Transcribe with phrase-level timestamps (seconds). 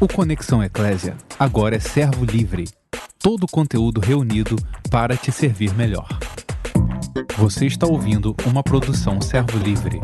[0.00, 2.66] O Conexão Eclésia agora é servo livre.
[3.18, 4.54] Todo o conteúdo reunido
[4.92, 6.06] para te servir melhor.
[7.36, 10.00] Você está ouvindo uma produção servo livre.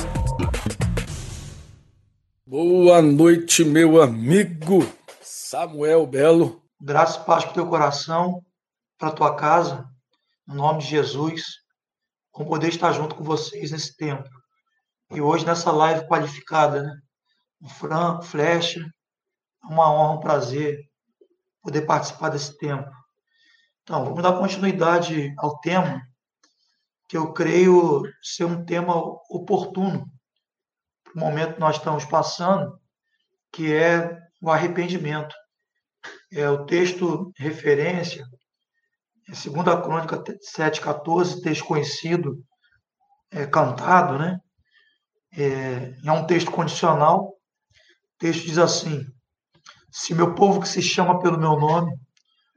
[2.45, 4.81] Boa noite, meu amigo
[5.23, 6.61] Samuel Belo.
[6.81, 8.43] Graça e paz para o teu coração,
[8.99, 9.89] para a tua casa,
[10.45, 11.45] no nome de Jesus.
[12.33, 14.29] Com poder estar junto com vocês nesse tempo.
[15.13, 16.93] E hoje nessa live qualificada, né?
[17.63, 18.85] O Fran, Flecha,
[19.65, 20.79] é uma honra, um prazer
[21.63, 22.91] poder participar desse tempo.
[23.83, 26.01] Então, vamos dar continuidade ao tema,
[27.09, 28.95] que eu creio ser um tema
[29.31, 30.07] oportuno
[31.05, 32.79] para o momento que nós estamos passando,
[33.53, 35.35] que é o arrependimento.
[36.33, 38.27] É o texto referência,
[39.29, 42.45] é segunda crônica 7,14, texto conhecido,
[43.31, 44.39] é, cantado, né?
[45.37, 47.29] É, é um texto condicional.
[47.29, 49.05] O texto diz assim:
[49.97, 51.97] se meu povo que se chama pelo meu nome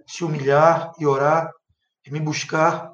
[0.07, 1.51] se humilhar e orar,
[2.03, 2.91] e me buscar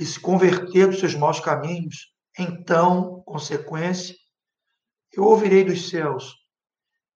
[0.00, 4.16] e se converter dos seus maus caminhos, então, consequência,
[5.12, 6.34] eu ouvirei dos céus,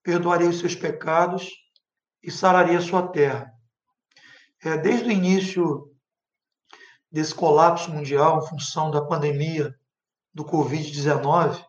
[0.05, 1.51] perdoarei os seus pecados
[2.23, 3.53] e sararei a sua terra.
[4.63, 5.93] É, desde o início
[7.11, 9.75] desse colapso mundial em função da pandemia
[10.33, 11.61] do Covid-19,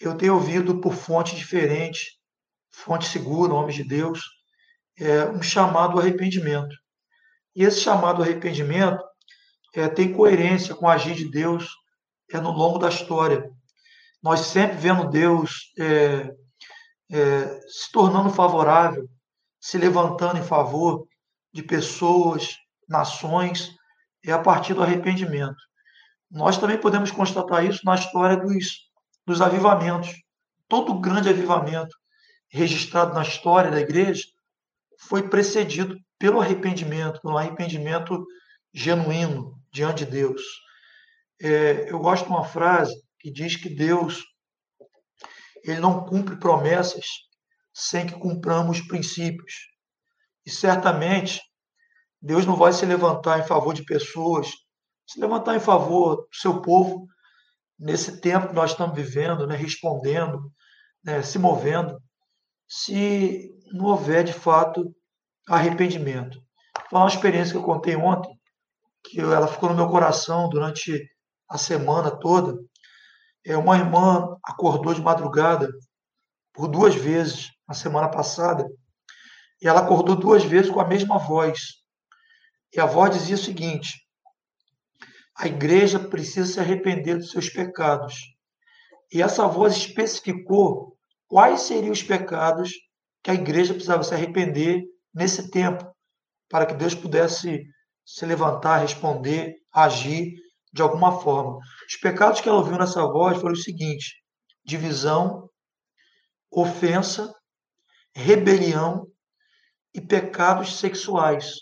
[0.00, 2.20] eu tenho ouvido por fontes diferentes
[2.72, 4.20] fonte segura, homens de Deus,
[4.98, 6.74] é um chamado arrependimento.
[7.54, 9.02] E esse chamado arrependimento
[9.74, 11.68] é, tem coerência com o agir de Deus
[12.32, 13.50] é, no longo da história.
[14.22, 16.34] Nós sempre vendo Deus é,
[17.10, 19.08] é, se tornando favorável,
[19.60, 21.06] se levantando em favor
[21.52, 22.56] de pessoas,
[22.88, 23.74] nações,
[24.24, 25.56] é a partir do arrependimento.
[26.30, 28.88] Nós também podemos constatar isso na história dos,
[29.26, 30.10] dos avivamentos.
[30.68, 31.94] Todo grande avivamento
[32.52, 34.24] registrado na história da igreja
[35.08, 38.24] foi precedido pelo arrependimento, pelo arrependimento
[38.72, 40.42] genuíno diante de Deus.
[41.40, 44.22] É, eu gosto de uma frase que diz que Deus
[45.64, 47.06] ele não cumpre promessas
[47.72, 49.54] sem que cumpramos princípios.
[50.44, 51.40] E certamente
[52.20, 54.48] Deus não vai se levantar em favor de pessoas,
[55.06, 57.06] se levantar em favor do seu povo
[57.78, 60.52] nesse tempo que nós estamos vivendo, né, respondendo,
[61.02, 62.00] né, se movendo
[62.74, 64.96] se não houver de fato
[65.46, 66.42] arrependimento.
[66.88, 68.34] Foi uma experiência que eu contei ontem,
[69.04, 71.06] que ela ficou no meu coração durante
[71.50, 72.58] a semana toda.
[73.44, 75.68] É uma irmã acordou de madrugada
[76.54, 78.66] por duas vezes na semana passada,
[79.60, 81.60] e ela acordou duas vezes com a mesma voz.
[82.74, 84.00] E a voz dizia o seguinte:
[85.36, 88.14] a igreja precisa se arrepender dos seus pecados.
[89.12, 90.91] E essa voz especificou
[91.32, 92.72] quais seriam os pecados
[93.22, 94.82] que a igreja precisava se arrepender
[95.14, 95.82] nesse tempo,
[96.46, 97.64] para que Deus pudesse
[98.04, 100.34] se levantar, responder, agir
[100.70, 101.58] de alguma forma.
[101.88, 104.10] Os pecados que ela ouviu nessa voz foram os seguintes:
[104.62, 105.48] divisão,
[106.50, 107.34] ofensa,
[108.14, 109.06] rebelião
[109.94, 111.54] e pecados sexuais.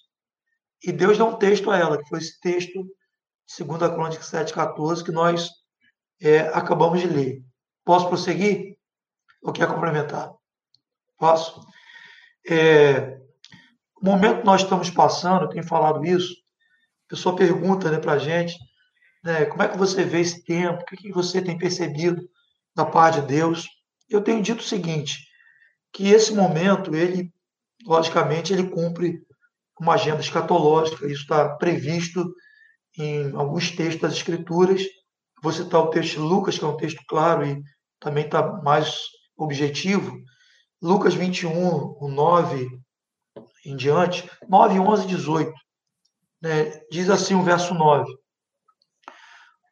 [0.83, 2.85] E Deus dá um texto a ela, que foi esse texto,
[3.57, 5.49] 2 Crônica 7,14, que nós
[6.21, 7.41] é, acabamos de ler.
[7.85, 8.70] Posso prosseguir?
[9.43, 10.33] Ou quer complementar?
[11.19, 11.61] Posso?
[12.49, 13.19] É,
[14.01, 16.33] o momento que nós estamos passando, eu tenho falado isso,
[17.07, 18.57] a pessoa pergunta né, para a gente,
[19.23, 22.23] né, como é que você vê esse tempo, o que, que você tem percebido
[22.75, 23.67] da parte de Deus?
[24.09, 25.19] Eu tenho dito o seguinte,
[25.93, 27.33] que esse momento, ele,
[27.87, 29.21] logicamente, ele cumpre
[29.79, 32.35] uma agenda escatológica, isso está previsto
[32.99, 34.83] em alguns textos das Escrituras.
[35.43, 37.63] Vou citar o texto de Lucas, que é um texto claro e
[37.99, 38.95] também está mais
[39.45, 40.23] objetivo,
[40.83, 42.69] Lucas 21, o 9
[43.65, 45.53] em diante, 9, 11 18,
[46.41, 48.11] né, diz assim o verso 9: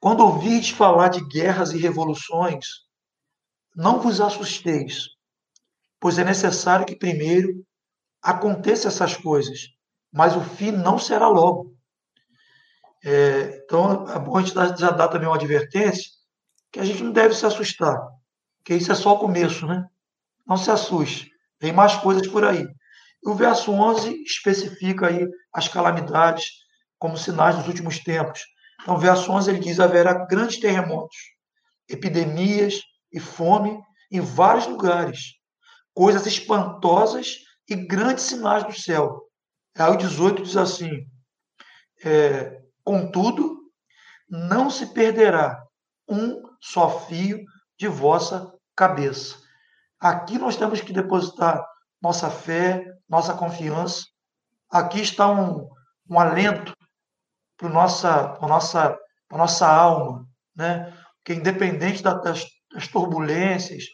[0.01, 2.67] Quando ouvirdes falar de guerras e revoluções,
[3.75, 5.09] não vos assusteis,
[5.99, 7.65] pois é necessário que primeiro
[8.23, 9.69] aconteça essas coisas,
[10.13, 11.75] mas o fim não será logo.
[13.05, 16.11] É, então, é bom a gente já dar também uma advertência
[16.71, 18.18] que a gente não deve se assustar
[18.69, 19.89] que isso é só o começo, né?
[20.47, 22.69] Não se assuste, tem mais coisas por aí.
[23.25, 26.51] E o verso 11 especifica aí as calamidades
[26.99, 28.43] como sinais dos últimos tempos.
[28.83, 31.17] Então, o verso 11 ele diz: haverá grandes terremotos,
[31.89, 33.81] epidemias e fome
[34.13, 35.37] em vários lugares,
[35.95, 37.37] coisas espantosas
[37.67, 39.23] e grandes sinais do céu.
[39.79, 41.07] Aí o 18 diz assim:
[42.05, 43.63] é, contudo,
[44.29, 45.59] não se perderá
[46.07, 47.43] um só fio
[47.79, 49.37] de vossa cabeça.
[49.99, 51.67] Aqui nós temos que depositar
[52.01, 54.05] nossa fé, nossa confiança.
[54.71, 55.69] Aqui está um,
[56.09, 56.73] um alento
[57.57, 58.97] para nossa, a nossa,
[59.33, 60.97] a nossa alma, né?
[61.25, 63.85] Que independente das, das turbulências,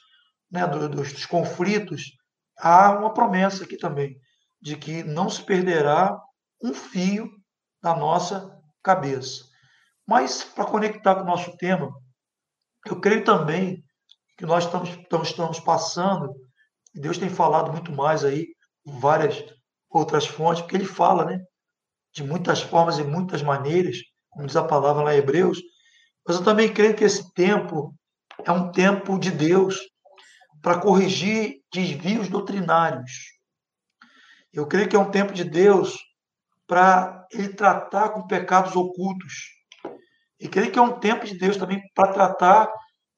[0.51, 2.13] né, dos, dos conflitos,
[2.59, 4.21] há uma promessa aqui também
[4.61, 6.21] de que não se perderá
[6.63, 7.31] um fio
[7.83, 9.45] da nossa cabeça.
[10.07, 11.91] Mas para conectar com o nosso tema,
[12.87, 13.84] eu creio também
[14.37, 14.91] que nós estamos,
[15.29, 16.35] estamos passando,
[16.95, 18.47] e Deus tem falado muito mais aí,
[18.87, 19.45] em várias
[19.91, 21.41] outras fontes, porque Ele fala, né?
[22.13, 23.99] De muitas formas e muitas maneiras,
[24.31, 25.61] como diz a palavra lá em Hebreus,
[26.27, 27.95] mas eu também creio que esse tempo
[28.45, 29.79] é um tempo de Deus
[30.63, 33.13] para corrigir desvios doutrinários.
[34.53, 35.99] Eu creio que é um tempo de Deus
[36.67, 39.35] para ele tratar com pecados ocultos.
[40.41, 42.73] E creio que é um tempo de Deus também para tratar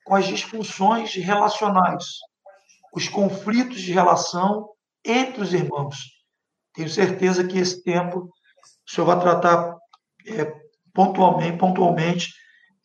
[0.06, 2.04] com as disfunções relacionais,
[2.94, 4.70] os conflitos de relação
[5.04, 5.96] entre os irmãos.
[6.72, 9.76] Tenho certeza que esse tempo o Senhor vai tratar
[10.28, 10.54] é,
[10.94, 12.32] pontualmente, pontualmente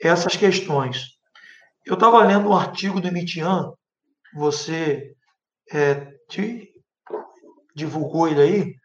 [0.02, 1.12] essas questões.
[1.86, 3.72] Eu estava lendo um artigo do Mitian,
[4.34, 5.14] você
[5.72, 6.74] é, te,
[7.76, 8.76] divulgou ele aí,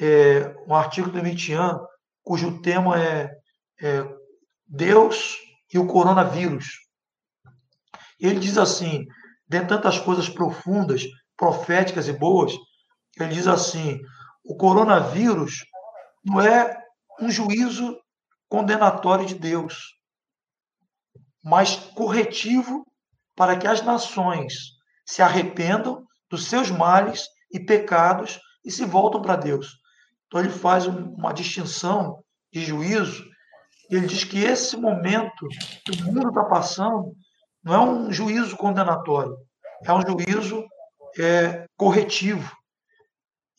[0.00, 1.78] é, um artigo do Mitian,
[2.24, 3.30] cujo tema é,
[3.80, 4.04] é
[4.66, 5.38] Deus
[5.72, 6.89] e o coronavírus.
[8.20, 9.06] Ele diz assim,
[9.48, 11.04] dentre tantas coisas profundas,
[11.36, 12.52] proféticas e boas,
[13.18, 14.00] ele diz assim:
[14.44, 15.64] o coronavírus
[16.24, 16.78] não é
[17.20, 17.98] um juízo
[18.48, 19.96] condenatório de Deus,
[21.42, 22.86] mas corretivo
[23.34, 24.52] para que as nações
[25.06, 29.78] se arrependam dos seus males e pecados e se voltam para Deus.
[30.26, 32.22] Então ele faz uma distinção
[32.52, 33.24] de juízo.
[33.90, 35.48] Ele diz que esse momento
[35.84, 37.16] que o mundo está passando
[37.62, 39.36] não é um juízo condenatório,
[39.84, 40.64] é um juízo
[41.18, 42.56] é, corretivo.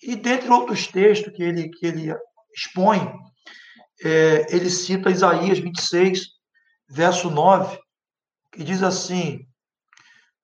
[0.01, 2.13] E dentre outros textos que ele, que ele
[2.55, 2.99] expõe,
[4.03, 6.27] é, ele cita Isaías 26,
[6.89, 7.79] verso 9,
[8.51, 9.47] que diz assim: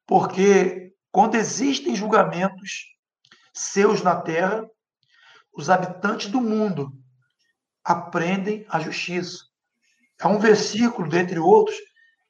[0.05, 2.95] Porque quando existem julgamentos
[3.53, 4.63] seus na terra,
[5.51, 6.91] os habitantes do mundo
[7.83, 9.45] aprendem a justiça.
[10.19, 11.75] É um versículo, dentre outros,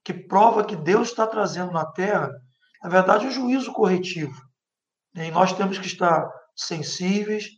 [0.07, 2.31] que prova que Deus está trazendo na terra,
[2.81, 4.41] na verdade, um juízo corretivo.
[5.13, 6.25] E nós temos que estar
[6.55, 7.49] sensíveis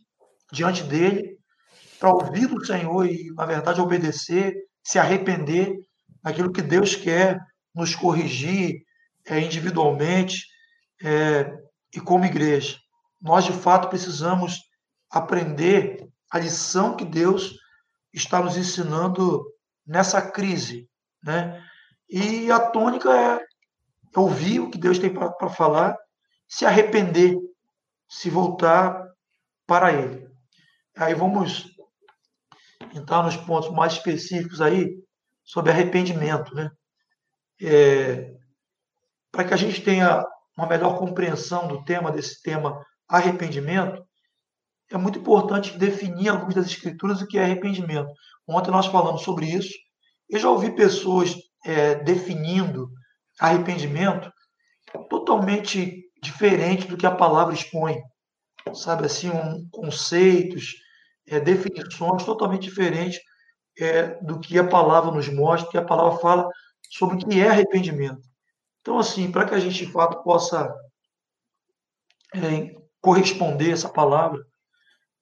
[0.52, 1.38] diante dele
[2.00, 4.52] para ouvir do Senhor e, na verdade, obedecer,
[4.82, 5.76] se arrepender
[6.24, 7.38] daquilo que Deus quer
[7.72, 8.82] nos corrigir
[9.28, 10.44] é, individualmente
[11.04, 11.56] é,
[11.94, 12.78] e como igreja.
[13.22, 14.58] Nós, de fato, precisamos
[15.08, 17.54] aprender a lição que Deus
[18.12, 19.40] está nos ensinando
[19.86, 20.90] nessa crise,
[21.22, 21.64] né?
[22.10, 23.40] E a tônica é
[24.16, 25.96] ouvir o que Deus tem para falar,
[26.48, 27.38] se arrepender,
[28.08, 29.08] se voltar
[29.66, 30.28] para Ele.
[30.96, 31.70] Aí vamos
[32.92, 34.92] entrar nos pontos mais específicos aí
[35.44, 36.70] sobre arrependimento, né?
[37.62, 38.34] É,
[39.30, 40.24] para que a gente tenha
[40.56, 44.04] uma melhor compreensão do tema desse tema arrependimento,
[44.90, 48.10] é muito importante definir algumas das escrituras o que é arrependimento.
[48.48, 49.72] Ontem nós falamos sobre isso.
[50.28, 52.90] Eu já ouvi pessoas é, definindo
[53.38, 54.30] arrependimento
[55.08, 58.00] totalmente diferente do que a palavra expõe.
[58.74, 60.74] Sabe assim, um, conceitos,
[61.26, 63.20] é, definições totalmente diferentes
[63.78, 66.48] é, do que a palavra nos mostra, que a palavra fala
[66.90, 68.20] sobre o que é arrependimento.
[68.80, 70.72] Então, assim, para que a gente de fato possa
[72.34, 74.40] é, corresponder a essa palavra,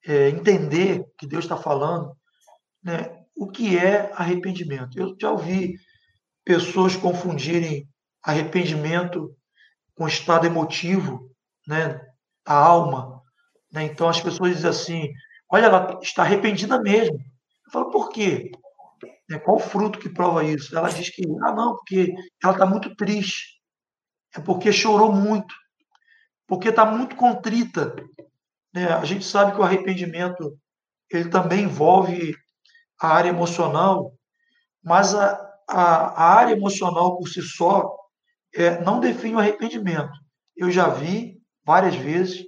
[0.06, 2.16] é, entender que Deus está falando,
[2.82, 4.98] né, o que é arrependimento.
[4.98, 5.74] Eu já ouvi
[6.48, 7.86] pessoas confundirem
[8.22, 9.36] arrependimento
[9.94, 11.30] com estado emotivo,
[11.66, 12.00] né,
[12.42, 13.22] a alma.
[13.70, 13.84] Né?
[13.84, 15.12] Então as pessoas dizem assim:
[15.50, 17.16] olha, ela está arrependida mesmo.
[17.66, 18.50] Eu falo, por quê?
[19.28, 20.74] Né, qual o fruto que prova isso?
[20.74, 23.60] Ela diz que, ah, não, porque ela está muito triste.
[24.34, 25.54] É porque chorou muito.
[26.46, 27.94] Porque está muito contrita.
[28.72, 28.86] Né?
[28.86, 30.58] A gente sabe que o arrependimento
[31.10, 32.34] ele também envolve
[32.98, 34.14] a área emocional,
[34.82, 37.94] mas a, a, a área emocional por si só
[38.54, 40.12] é, não define o arrependimento.
[40.56, 42.46] Eu já vi várias vezes,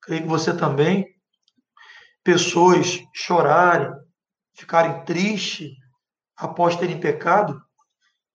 [0.00, 1.06] creio que você também,
[2.24, 3.92] pessoas chorarem,
[4.54, 5.70] ficarem tristes
[6.36, 7.60] após terem pecado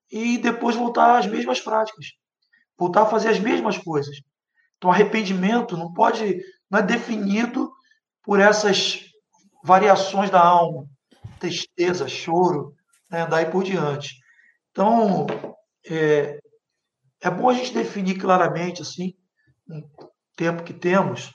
[0.10, 2.14] e depois voltar às mesmas práticas,
[2.78, 4.18] voltar a fazer as mesmas coisas.
[4.78, 7.72] Então, arrependimento não pode, não é definido
[8.24, 9.06] por essas
[9.64, 10.88] variações da alma,
[11.40, 12.77] tristeza, choro,
[13.10, 14.16] né, daí por diante.
[14.72, 15.26] Então,
[15.90, 16.40] é,
[17.22, 19.14] é bom a gente definir claramente assim
[20.36, 21.34] tempo que temos,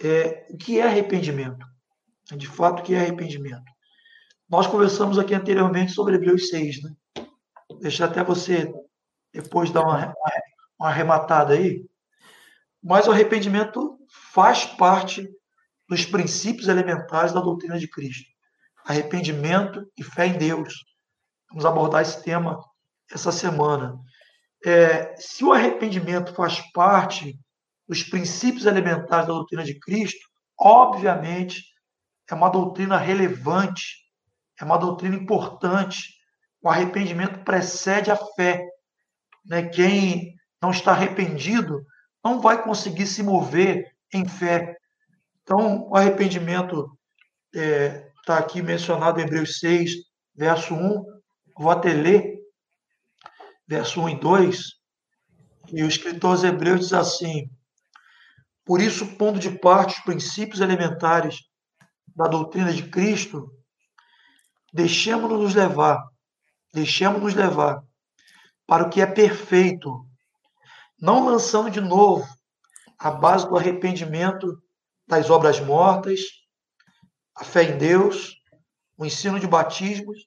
[0.00, 1.66] é, o que é arrependimento?
[2.36, 3.64] De fato, o que é arrependimento?
[4.48, 6.90] Nós conversamos aqui anteriormente sobre Hebreus 6, né?
[7.80, 8.72] Deixa até você
[9.32, 10.14] depois dar uma,
[10.78, 11.84] uma arrematada aí.
[12.82, 13.98] Mas o arrependimento
[14.32, 15.28] faz parte
[15.88, 18.28] dos princípios elementares da doutrina de Cristo.
[18.88, 20.72] Arrependimento e fé em Deus.
[21.50, 22.58] Vamos abordar esse tema
[23.12, 23.98] essa semana.
[24.64, 27.38] É, se o arrependimento faz parte
[27.86, 30.26] dos princípios elementares da doutrina de Cristo,
[30.58, 31.62] obviamente
[32.30, 33.84] é uma doutrina relevante,
[34.58, 36.14] é uma doutrina importante.
[36.62, 38.66] O arrependimento precede a fé.
[39.44, 39.68] Né?
[39.68, 41.84] Quem não está arrependido
[42.24, 44.78] não vai conseguir se mover em fé.
[45.42, 46.90] Então, o arrependimento
[47.54, 49.90] é, tá aqui mencionado em Hebreus 6,
[50.34, 51.02] verso 1.
[51.58, 52.38] Vou até ler,
[53.66, 54.62] verso 1 e 2.
[55.72, 57.50] E o escritor aos Hebreus diz assim:
[58.66, 61.38] Por isso, pondo de parte os princípios elementares
[62.14, 63.50] da doutrina de Cristo,
[64.74, 65.98] deixemos-nos levar,
[66.74, 67.82] deixemos-nos levar
[68.66, 70.06] para o que é perfeito,
[71.00, 72.28] não lançando de novo
[72.98, 74.62] a base do arrependimento
[75.06, 76.20] das obras mortas,
[77.38, 78.42] a fé em Deus,
[78.96, 80.26] o ensino de batismos,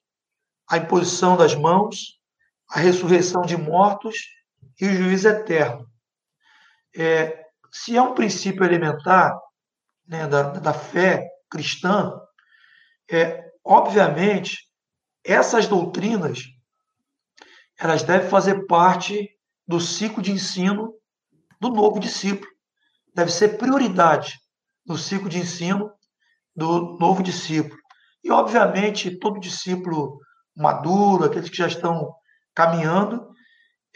[0.68, 2.18] a imposição das mãos,
[2.70, 4.16] a ressurreição de mortos
[4.80, 5.86] e o juízo eterno.
[6.96, 9.38] É, se é um princípio elementar
[10.06, 12.18] né, da, da fé cristã,
[13.10, 14.66] é, obviamente,
[15.22, 16.40] essas doutrinas
[17.78, 19.28] elas devem fazer parte
[19.66, 20.94] do ciclo de ensino
[21.60, 22.50] do novo discípulo.
[23.14, 24.40] Deve ser prioridade
[24.86, 25.92] no ciclo de ensino
[26.54, 27.80] do novo discípulo.
[28.22, 30.18] E, obviamente, todo discípulo
[30.56, 32.14] maduro, aqueles que já estão
[32.54, 33.32] caminhando,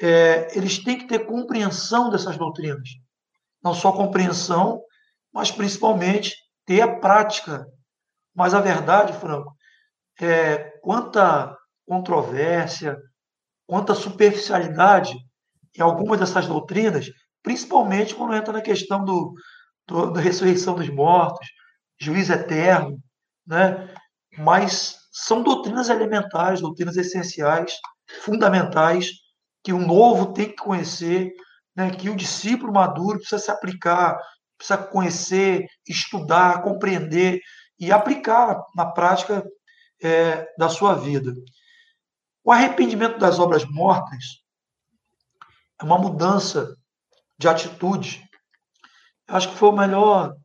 [0.00, 2.88] é, eles têm que ter compreensão dessas doutrinas.
[3.62, 4.80] Não só compreensão,
[5.32, 6.34] mas principalmente
[6.64, 7.66] ter a prática.
[8.34, 9.54] Mas a verdade, Franco,
[10.20, 12.96] é quanta controvérsia,
[13.66, 15.16] quanta superficialidade
[15.76, 17.06] em algumas dessas doutrinas,
[17.42, 19.34] principalmente quando entra na questão do,
[19.86, 21.46] do, da ressurreição dos mortos,
[21.98, 22.98] juiz eterno,
[23.46, 23.94] né?
[24.38, 27.74] mas são doutrinas elementares, doutrinas essenciais,
[28.22, 29.10] fundamentais,
[29.62, 31.32] que o novo tem que conhecer,
[31.74, 31.90] né?
[31.90, 34.18] que o discípulo maduro precisa se aplicar,
[34.56, 37.40] precisa conhecer, estudar, compreender
[37.78, 39.44] e aplicar na prática
[40.02, 41.34] é, da sua vida.
[42.44, 44.42] O arrependimento das obras mortas
[45.80, 46.76] é uma mudança
[47.38, 48.22] de atitude.
[49.28, 50.36] Eu acho que foi a melhor,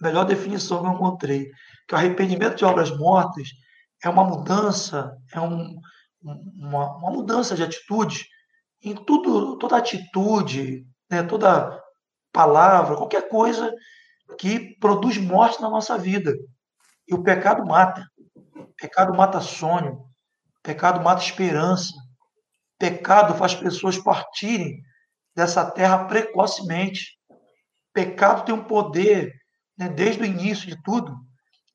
[0.00, 1.50] melhor definição que eu encontrei.
[1.86, 3.48] Que o arrependimento de obras mortas
[4.02, 5.78] é uma mudança, é um,
[6.22, 8.26] uma, uma mudança de atitude
[8.82, 11.78] em tudo, toda atitude, né, toda
[12.32, 13.74] palavra, qualquer coisa
[14.38, 16.34] que produz morte na nossa vida.
[17.06, 18.06] E o pecado mata.
[18.56, 19.94] O pecado mata sonho.
[19.94, 21.92] O pecado mata esperança.
[21.94, 24.80] O pecado faz pessoas partirem
[25.34, 27.18] dessa terra precocemente.
[27.28, 29.32] O pecado tem um poder,
[29.80, 31.16] né, desde o início de tudo,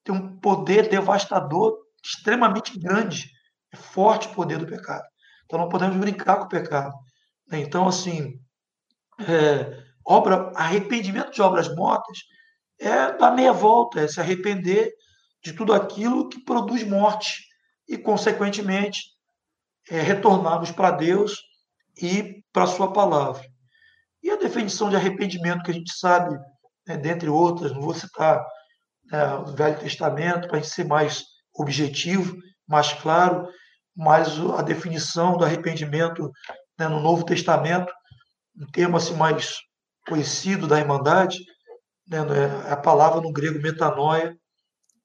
[0.03, 3.31] tem um poder devastador extremamente grande.
[3.73, 5.03] É forte o poder do pecado.
[5.45, 6.93] Então não podemos brincar com o pecado.
[7.47, 7.61] Né?
[7.61, 8.39] Então, assim,
[9.27, 12.19] é, obra, arrependimento de obras mortas
[12.79, 14.93] é dar meia volta, é se arrepender
[15.43, 17.43] de tudo aquilo que produz morte
[17.87, 19.01] e, consequentemente,
[19.89, 21.41] é, retornarmos para Deus
[21.99, 23.43] e para a Sua palavra.
[24.21, 26.37] E a definição de arrependimento, que a gente sabe,
[26.87, 28.45] né, dentre outras, não vou citar
[29.11, 31.23] né, o Velho Testamento para a gente ser mais
[31.53, 32.37] objetivo,
[32.67, 33.47] mais claro,
[33.95, 36.31] mas a definição do arrependimento
[36.77, 37.91] né, no Novo Testamento,
[38.57, 39.55] um termo assim mais
[40.07, 41.39] conhecido da Irmandade,
[42.07, 42.19] né,
[42.67, 44.35] é a palavra no grego metanoia,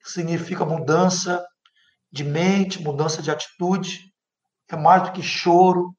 [0.03, 1.45] significa mudança
[2.13, 4.11] de mente, mudança de atitude,
[4.69, 5.95] é mais do que choro,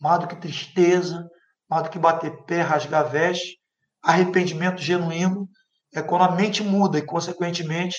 [0.00, 1.28] mais do que tristeza,
[1.68, 3.58] mais do que bater pé, rasgar veste.
[4.02, 5.48] Arrependimento genuíno
[5.94, 7.96] é quando a mente muda e, consequentemente,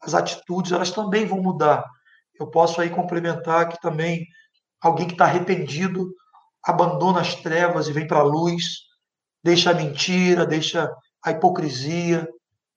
[0.00, 1.84] as atitudes elas também vão mudar.
[2.38, 4.26] Eu posso aí complementar que também
[4.80, 6.12] alguém que está arrependido
[6.62, 8.64] abandona as trevas e vem para a luz,
[9.42, 10.92] deixa a mentira, deixa
[11.24, 12.28] a hipocrisia,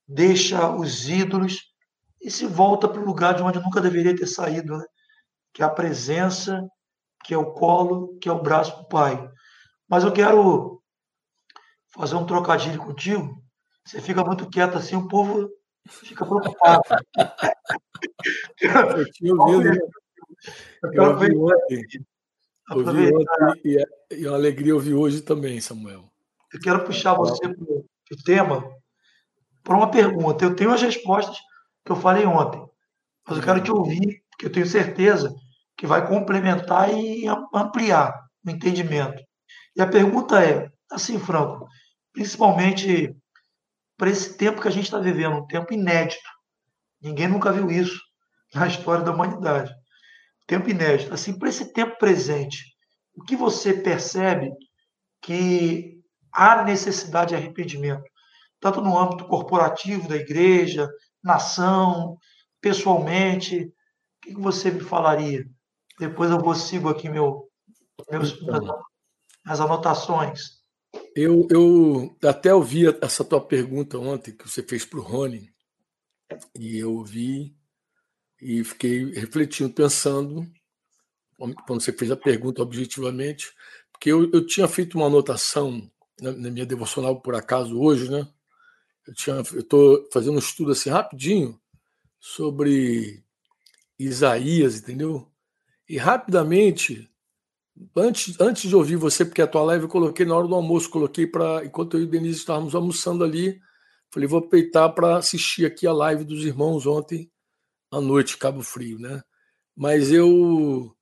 [0.06, 1.58] deixa os ídolos
[2.22, 4.84] e se volta para o lugar de onde nunca deveria ter saído, né?
[5.52, 6.62] que é a presença,
[7.24, 9.28] que é o colo, que é o braço do Pai.
[9.88, 10.79] Mas eu quero
[11.94, 13.42] fazer um trocadilho contigo.
[13.84, 15.50] Você fica muito quieto assim, o povo
[15.88, 16.82] fica preocupado.
[18.98, 19.78] eu tinha ouvido.
[20.82, 21.82] Eu, eu ouvi ontem.
[22.70, 26.04] Ouvi ontem e, é, e é uma alegria ouvir hoje também, Samuel.
[26.52, 28.64] Eu quero puxar você para de tema
[29.62, 30.44] para uma pergunta.
[30.44, 31.38] Eu tenho as respostas
[31.84, 32.64] que eu falei ontem,
[33.26, 35.34] mas eu quero te ouvir, porque eu tenho certeza
[35.76, 38.12] que vai complementar e ampliar
[38.44, 39.22] o entendimento.
[39.76, 41.66] E a pergunta é, assim, Franco,
[42.12, 43.14] principalmente
[43.96, 46.28] para esse tempo que a gente está vivendo, um tempo inédito.
[47.00, 48.00] Ninguém nunca viu isso
[48.54, 49.72] na história da humanidade.
[50.46, 51.12] Tempo inédito.
[51.12, 52.64] Assim, para esse tempo presente,
[53.14, 54.50] o que você percebe
[55.20, 56.00] que
[56.32, 58.02] há necessidade de arrependimento,
[58.58, 60.88] tanto no âmbito corporativo da igreja,
[61.22, 62.16] nação,
[62.60, 65.44] pessoalmente, o que você me falaria?
[65.98, 67.48] Depois eu vou sigo aqui meu,
[68.10, 68.82] meus, então,
[69.46, 70.59] as anotações.
[71.14, 75.52] Eu, eu até ouvi essa tua pergunta ontem que você fez para o Rony,
[76.58, 77.54] e eu ouvi
[78.40, 80.50] e fiquei refletindo, pensando,
[81.66, 83.52] quando você fez a pergunta objetivamente,
[83.92, 88.26] porque eu, eu tinha feito uma anotação na, na minha devocional, por acaso, hoje, né?
[89.06, 91.60] Eu estou fazendo um estudo assim rapidinho
[92.18, 93.24] sobre
[93.98, 95.30] Isaías, entendeu?
[95.88, 97.09] E rapidamente,
[97.96, 100.90] antes, antes de ouvir você, porque a tua live eu coloquei na hora do almoço,
[100.90, 101.64] coloquei para.
[101.64, 103.60] Enquanto eu e o Denise estávamos almoçando ali,
[104.12, 107.30] falei, vou aproveitar para assistir aqui a live dos irmãos ontem
[107.90, 109.22] à noite, Cabo Frio, né?
[109.76, 110.94] Mas eu,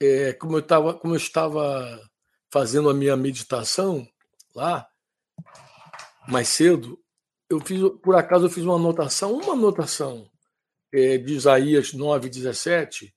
[0.00, 2.00] é, como, eu tava, como eu estava
[2.50, 4.06] fazendo a minha meditação
[4.54, 4.86] lá,
[6.26, 6.98] mais cedo,
[7.48, 10.28] eu fiz, por acaso, eu fiz uma anotação, uma anotação
[10.92, 13.14] é, de Isaías 9, 17,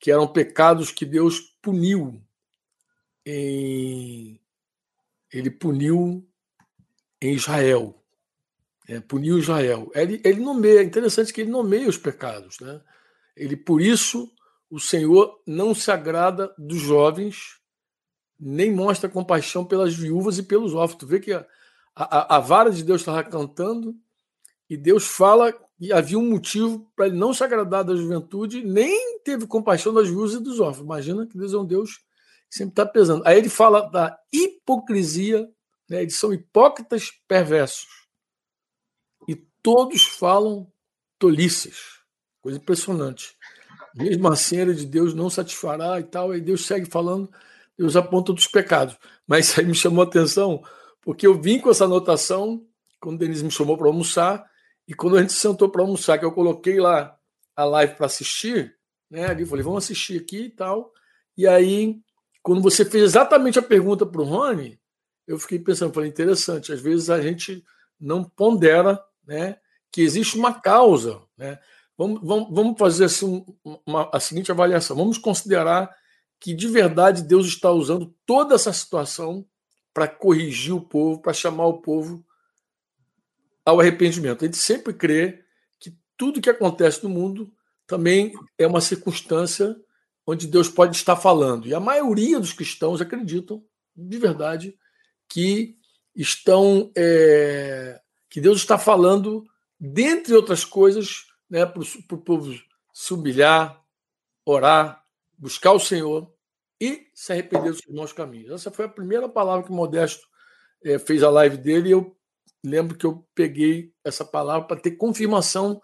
[0.00, 2.22] que eram pecados que Deus puniu
[3.28, 4.40] em.
[5.32, 6.26] Ele puniu
[7.20, 7.94] em Israel.
[8.88, 9.90] É, puniu Israel.
[9.94, 12.58] Ele, ele nomeia, é interessante que ele nomeia os pecados.
[12.60, 12.80] Né?
[13.36, 14.32] Ele, por isso,
[14.70, 17.58] o Senhor não se agrada dos jovens,
[18.40, 21.00] nem mostra compaixão pelas viúvas e pelos órfãos.
[21.00, 21.46] Tu vê que a,
[21.94, 23.94] a, a vara de Deus estava cantando
[24.70, 29.20] e Deus fala e havia um motivo para ele não se agradar da juventude, nem
[29.20, 30.84] teve compaixão das viúvas e dos órfãos.
[30.84, 32.07] Imagina que Deus é um Deus que
[32.50, 33.26] sempre está pesando.
[33.26, 35.48] Aí ele fala da hipocrisia,
[35.88, 36.02] né?
[36.02, 37.86] eles são hipócritas perversos.
[39.28, 40.70] E todos falam
[41.18, 41.98] tolices.
[42.40, 43.36] Coisa impressionante.
[43.94, 46.30] Mesmo assim, a de Deus não satisfará e tal.
[46.30, 47.30] Aí Deus segue falando,
[47.76, 48.96] Deus aponta dos pecados.
[49.26, 50.62] Mas isso aí me chamou a atenção,
[51.02, 52.64] porque eu vim com essa anotação
[53.00, 54.48] quando o Denise me chamou para almoçar
[54.86, 57.16] e quando a gente sentou para almoçar, que eu coloquei lá
[57.54, 58.74] a live para assistir,
[59.10, 59.26] né?
[59.26, 60.92] Ali falei, vamos assistir aqui e tal.
[61.36, 62.00] E aí,
[62.42, 64.78] quando você fez exatamente a pergunta para o Rony,
[65.26, 67.62] eu fiquei pensando, falei, interessante, às vezes a gente
[68.00, 69.58] não pondera né,
[69.92, 71.20] que existe uma causa.
[71.36, 71.58] Né?
[71.96, 73.44] Vamos, vamos, vamos fazer assim,
[73.84, 75.94] uma, a seguinte avaliação: vamos considerar
[76.40, 79.44] que de verdade Deus está usando toda essa situação
[79.92, 82.24] para corrigir o povo, para chamar o povo
[83.64, 84.44] ao arrependimento.
[84.44, 85.44] A gente sempre crê
[85.78, 87.52] que tudo que acontece no mundo
[87.86, 89.76] também é uma circunstância
[90.30, 91.66] onde Deus pode estar falando.
[91.66, 93.64] E a maioria dos cristãos acreditam,
[93.96, 94.78] de verdade,
[95.26, 95.78] que
[96.14, 99.42] estão é, que Deus está falando,
[99.80, 102.54] dentre outras coisas, né, para o povo
[102.92, 103.82] se humilhar,
[104.44, 105.02] orar,
[105.38, 106.30] buscar o Senhor
[106.78, 108.50] e se arrepender dos seus maus caminhos.
[108.50, 110.26] Essa foi a primeira palavra que o Modesto
[110.84, 112.14] é, fez a live dele e eu
[112.62, 115.80] lembro que eu peguei essa palavra para ter confirmação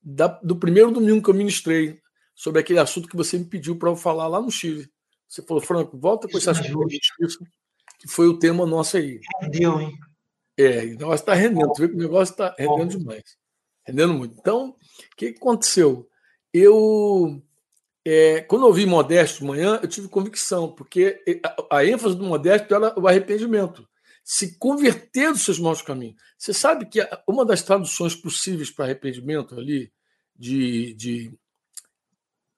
[0.00, 2.00] da, do primeiro domingo que eu ministrei
[2.40, 4.90] sobre aquele assunto que você me pediu para eu falar lá no Chile.
[5.28, 6.88] Você falou, Franco, volta com esse é assunto
[7.98, 9.20] que foi o tema nosso aí.
[9.42, 9.92] Rendeu, hein?
[10.56, 11.70] É, o negócio está rendendo.
[11.74, 13.36] Tu vê que o negócio está rendendo demais.
[13.86, 14.36] Rendendo muito.
[14.38, 16.08] Então, o que, aconteceu?
[16.50, 17.42] Eu,
[18.06, 22.24] é, quando eu ouvi Modesto de manhã, eu tive convicção, porque a, a ênfase do
[22.24, 23.86] Modesto era o arrependimento
[24.24, 26.16] se converter dos seus maus caminhos.
[26.38, 29.92] Você sabe que uma das traduções possíveis para arrependimento ali
[30.34, 31.38] de, de,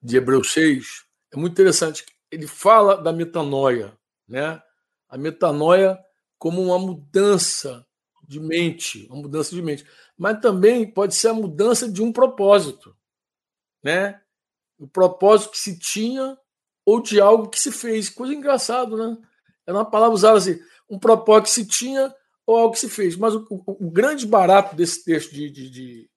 [0.03, 2.05] de Hebreus 6 é muito interessante.
[2.29, 4.61] Ele fala da metanoia, né?
[5.07, 5.97] A metanoia
[6.37, 7.85] como uma mudança
[8.27, 9.85] de mente, uma mudança de mente,
[10.17, 12.95] mas também pode ser a mudança de um propósito,
[13.83, 14.21] né?
[14.77, 16.37] O propósito que se tinha
[16.85, 18.09] ou de algo que se fez.
[18.09, 19.17] Coisa engraçada, né?
[19.65, 22.13] Era uma palavra usada assim: um propósito que se tinha
[22.45, 23.15] ou algo que se fez.
[23.15, 26.09] Mas o, o, o grande barato desse texto de, de, de,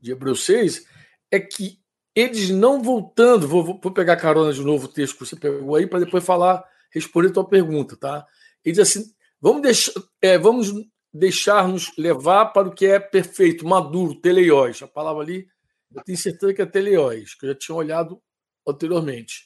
[0.00, 0.86] de Hebreus 6
[1.30, 1.83] é que
[2.14, 5.86] eles não voltando, vou, vou pegar carona de novo o texto que você pegou aí,
[5.86, 8.24] para depois falar, responder a tua pergunta, tá?
[8.64, 9.04] Ele diz assim:
[9.40, 10.72] vamos, deixar, é, vamos
[11.12, 14.80] deixar-nos levar para o que é perfeito, maduro, teleiós.
[14.82, 15.46] A palavra ali,
[15.92, 18.20] eu tenho certeza que é teleiós, que eu já tinha olhado
[18.66, 19.44] anteriormente.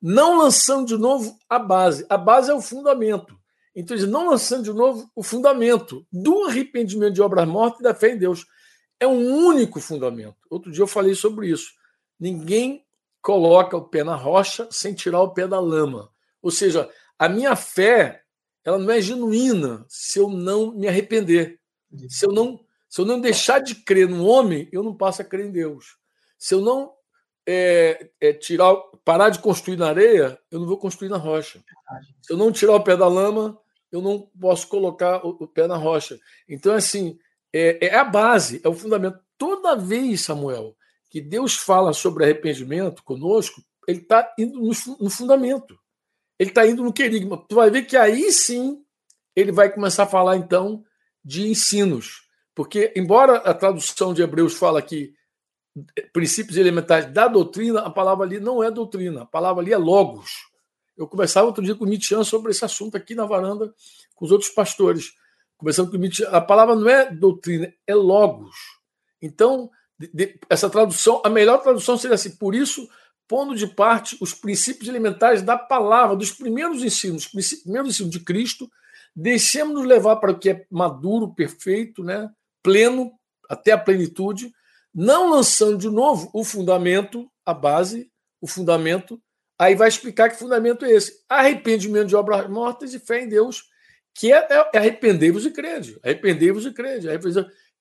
[0.00, 2.06] Não lançando de novo a base.
[2.08, 3.36] A base é o fundamento.
[3.74, 8.10] Então, não lançando de novo o fundamento do arrependimento de obras mortas e da fé
[8.10, 8.44] em Deus.
[9.00, 10.36] É um único fundamento.
[10.50, 11.77] Outro dia eu falei sobre isso.
[12.18, 12.84] Ninguém
[13.20, 16.10] coloca o pé na rocha sem tirar o pé da lama.
[16.42, 18.22] Ou seja, a minha fé
[18.64, 21.58] ela não é genuína se eu não me arrepender.
[22.08, 25.24] Se eu não, se eu não deixar de crer no homem, eu não passo a
[25.24, 25.96] crer em Deus.
[26.38, 26.92] Se eu não
[27.46, 31.62] é, é, tirar, parar de construir na areia, eu não vou construir na rocha.
[32.20, 33.58] Se eu não tirar o pé da lama,
[33.90, 36.20] eu não posso colocar o, o pé na rocha.
[36.46, 37.18] Então, assim,
[37.50, 39.18] é, é, a base, é o fundamento.
[39.38, 40.76] Toda vez, Samuel,
[41.08, 45.78] que Deus fala sobre arrependimento conosco, ele está indo no, fundamento.
[46.38, 47.42] Ele está indo no querigma.
[47.48, 48.84] Tu vai ver que aí sim
[49.34, 50.84] ele vai começar a falar, então,
[51.24, 52.28] de ensinos.
[52.54, 55.14] Porque, embora a tradução de Hebreus fala aqui
[56.12, 60.48] princípios elementares da doutrina, a palavra ali não é doutrina, a palavra ali é logos.
[60.96, 63.72] Eu conversava outro dia com o Nietzsche sobre esse assunto aqui na varanda
[64.16, 65.12] com os outros pastores.
[65.56, 68.56] Conversando com o Nietzsche, a palavra não é doutrina, é logos.
[69.22, 72.88] Então, de, essa tradução, a melhor tradução seria assim: por isso,
[73.26, 78.70] pondo de parte os princípios elementares da palavra, dos primeiros ensinos, primeiros ensinos de Cristo,
[79.14, 82.30] deixemos-nos levar para o que é maduro, perfeito, né,
[82.62, 83.12] pleno,
[83.48, 84.52] até a plenitude,
[84.94, 89.20] não lançando de novo o fundamento, a base, o fundamento.
[89.58, 93.64] Aí vai explicar que fundamento é esse: arrependimento de obras mortas e fé em Deus,
[94.14, 95.98] que é, é, é arrependei-vos e crede.
[96.02, 97.08] Arrependei-vos e crede.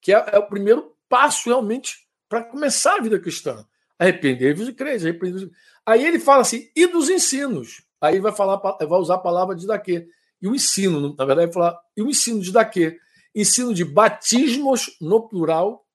[0.02, 3.66] Que é, é, o primeiro passo realmente para começar a vida cristã.
[3.98, 5.08] Arrependei-vos e crede.
[5.08, 5.50] Arrependei
[5.86, 7.84] Aí ele fala assim: e dos ensinos?
[8.00, 10.08] Aí vai falar, vai usar a palavra de daquê.
[10.42, 13.00] E o ensino, na verdade, vai falar, e o ensino de daquê?
[13.34, 15.88] Ensino de batismos no plural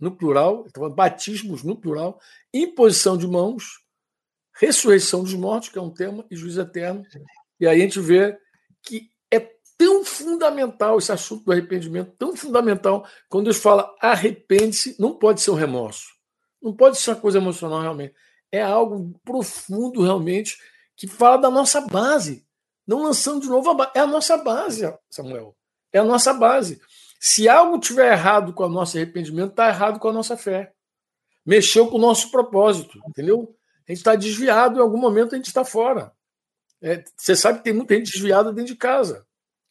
[0.00, 2.18] no plural, então, batismos no plural,
[2.52, 3.84] imposição de mãos,
[4.54, 7.04] ressurreição dos mortos, que é um tema, e juízo eterno.
[7.60, 8.36] E aí a gente vê
[8.82, 9.09] que
[9.80, 15.52] tão fundamental esse assunto do arrependimento, tão fundamental, quando Deus fala arrepende-se, não pode ser
[15.52, 16.06] um remorso,
[16.60, 18.14] não pode ser uma coisa emocional realmente,
[18.52, 20.58] é algo profundo realmente,
[20.94, 22.46] que fala da nossa base,
[22.86, 25.56] não lançando de novo a base, é a nossa base, Samuel,
[25.94, 26.78] é a nossa base.
[27.18, 30.74] Se algo tiver errado com o nosso arrependimento, está errado com a nossa fé.
[31.44, 33.56] Mexeu com o nosso propósito, entendeu?
[33.88, 36.12] A gente está desviado, em algum momento a gente está fora.
[36.82, 39.26] É, você sabe que tem muita gente desviada dentro de casa.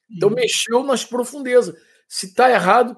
[0.10, 0.36] Então, uhum.
[0.36, 1.76] mexeu nas profundezas.
[2.08, 2.96] Se está errado.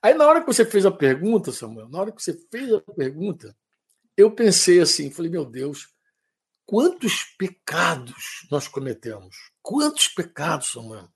[0.00, 2.80] Aí, na hora que você fez a pergunta, Samuel, na hora que você fez a
[2.80, 3.56] pergunta,
[4.16, 5.88] eu pensei assim: falei, meu Deus,
[6.64, 9.50] quantos pecados nós cometemos?
[9.60, 11.08] Quantos pecados, Samuel?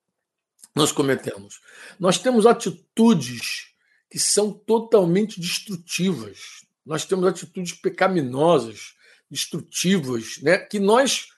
[0.78, 1.60] nós cometemos.
[1.98, 3.68] Nós temos atitudes
[4.10, 6.64] que são totalmente destrutivas.
[6.86, 8.94] Nós temos atitudes pecaminosas,
[9.30, 11.28] destrutivas, né, que nós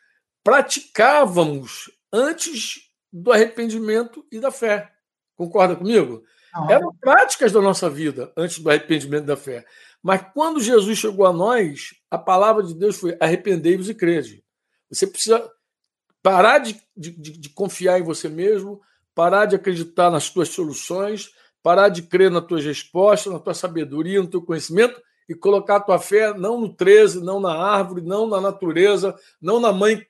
[0.44, 4.90] praticávamos antes do arrependimento e da fé.
[5.36, 6.22] Concorda comigo?
[6.68, 9.64] Eram práticas da nossa vida antes do arrependimento e da fé.
[10.02, 14.44] Mas quando Jesus chegou a nós, a palavra de Deus foi: arrependei-vos e crede.
[14.90, 15.48] Você precisa
[16.22, 18.80] parar de, de, de, confiar em você mesmo,
[19.14, 21.30] parar de acreditar nas tuas soluções,
[21.62, 25.80] parar de crer nas tuas respostas, na tua sabedoria, no teu conhecimento e colocar a
[25.80, 30.04] tua fé não no 13, não na árvore, não na natureza, não na mãe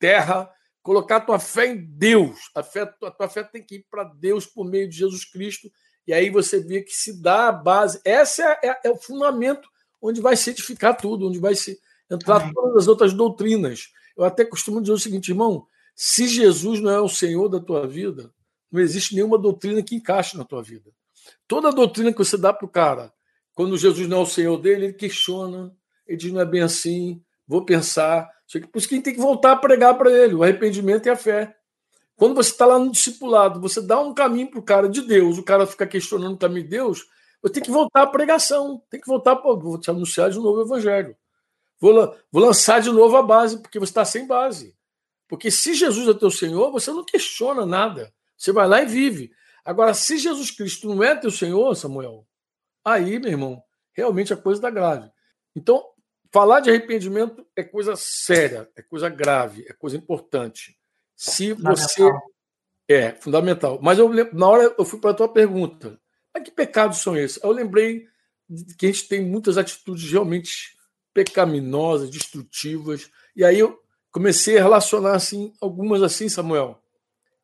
[0.00, 0.50] terra,
[0.84, 2.50] colocar a tua fé em Deus.
[2.54, 5.68] A, fé, a tua fé tem que ir para Deus por meio de Jesus Cristo.
[6.06, 7.98] E aí você vê que se dá a base.
[8.04, 9.66] Esse é, é, é o fundamento
[10.00, 12.52] onde vai se edificar tudo, onde vai se entrar Amém.
[12.52, 13.88] todas as outras doutrinas.
[14.14, 15.66] Eu até costumo dizer o seguinte, irmão:
[15.96, 18.30] se Jesus não é o Senhor da tua vida,
[18.70, 20.90] não existe nenhuma doutrina que encaixe na tua vida.
[21.48, 23.10] Toda doutrina que você dá para o cara,
[23.54, 25.74] quando Jesus não é o Senhor dele, ele questiona,
[26.06, 28.30] ele diz: não é bem assim, vou pensar.
[28.70, 31.56] Por isso que tem que voltar a pregar para ele o arrependimento e a fé.
[32.16, 35.36] Quando você está lá no discipulado, você dá um caminho para o cara de Deus,
[35.36, 37.06] o cara fica questionando o caminho de Deus,
[37.42, 39.78] eu tenho que voltar à pregação, tem que voltar para.
[39.78, 41.16] Te anunciar de novo o evangelho.
[41.78, 44.74] Vou, vou lançar de novo a base, porque você está sem base.
[45.28, 48.14] Porque se Jesus é teu Senhor, você não questiona nada.
[48.36, 49.30] Você vai lá e vive.
[49.62, 52.26] Agora, se Jesus Cristo não é teu Senhor, Samuel,
[52.84, 55.10] aí, meu irmão, realmente a coisa está grave.
[55.54, 55.84] Então,
[56.34, 60.76] falar de arrependimento é coisa séria, é coisa grave, é coisa importante.
[61.14, 62.02] Se você.
[62.88, 63.78] É, fundamental.
[63.80, 65.96] Mas eu, na hora eu fui para a tua pergunta.
[66.34, 67.40] Mas que pecados são esses?
[67.40, 68.08] Eu lembrei
[68.76, 70.76] que a gente tem muitas atitudes realmente
[71.14, 73.08] pecaminosas, destrutivas.
[73.36, 76.82] E aí eu comecei a relacionar assim, algumas assim, Samuel,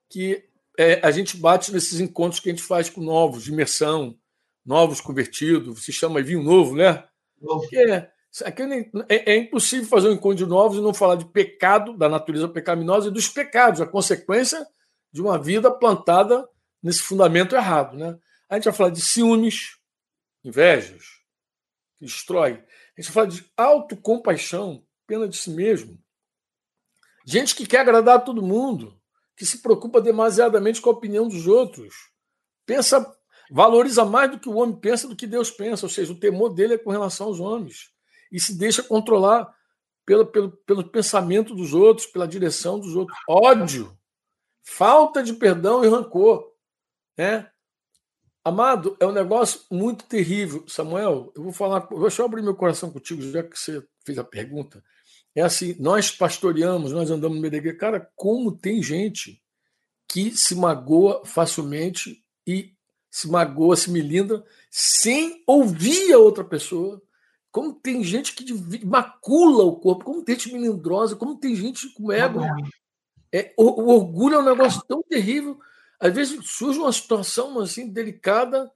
[0.09, 0.44] que
[0.76, 4.18] é, a gente bate nesses encontros que a gente faz com novos, de imersão,
[4.66, 7.05] novos convertidos, se chama vinho novo, né?
[7.72, 8.10] É,
[9.09, 12.49] é, é, impossível fazer um encontro de novos e não falar de pecado, da natureza
[12.49, 14.64] pecaminosa e dos pecados, a consequência
[15.12, 16.49] de uma vida plantada
[16.83, 17.97] nesse fundamento errado.
[17.97, 18.16] Né?
[18.49, 19.79] A gente vai falar de ciúmes,
[20.45, 21.05] invejas,
[21.99, 22.53] que destrói.
[22.53, 25.99] A gente vai falar de autocompaixão, pena de si mesmo.
[27.27, 28.99] Gente que quer agradar a todo mundo,
[29.37, 31.95] que se preocupa demasiadamente com a opinião dos outros.
[32.64, 33.05] Pensa,
[33.51, 36.51] valoriza mais do que o homem pensa do que Deus pensa, ou seja, o temor
[36.51, 37.90] dele é com relação aos homens.
[38.31, 39.53] E se deixa controlar
[40.07, 43.16] pelo, pelo, pelo pensamento dos outros, pela direção dos outros.
[43.29, 43.97] Ódio,
[44.62, 46.53] falta de perdão e rancor.
[47.16, 47.51] Né?
[48.45, 50.64] Amado, é um negócio muito terrível.
[50.66, 54.19] Samuel, eu vou falar, eu vou só abrir meu coração contigo, já que você fez
[54.19, 54.83] a pergunta.
[55.35, 57.77] É assim, nós pastoreamos, nós andamos no meio igreja.
[57.77, 59.40] Cara, como tem gente
[60.09, 62.75] que se magoa facilmente e
[63.11, 67.03] se magoa, se melindra, sem ouvir a outra pessoa.
[67.50, 72.12] Como tem gente que macula o corpo, como tem gente melindrosa, como tem gente com
[72.12, 72.40] ego.
[73.32, 75.58] É, o, o orgulho é um negócio tão terrível.
[75.98, 78.70] Às vezes surge uma situação assim delicada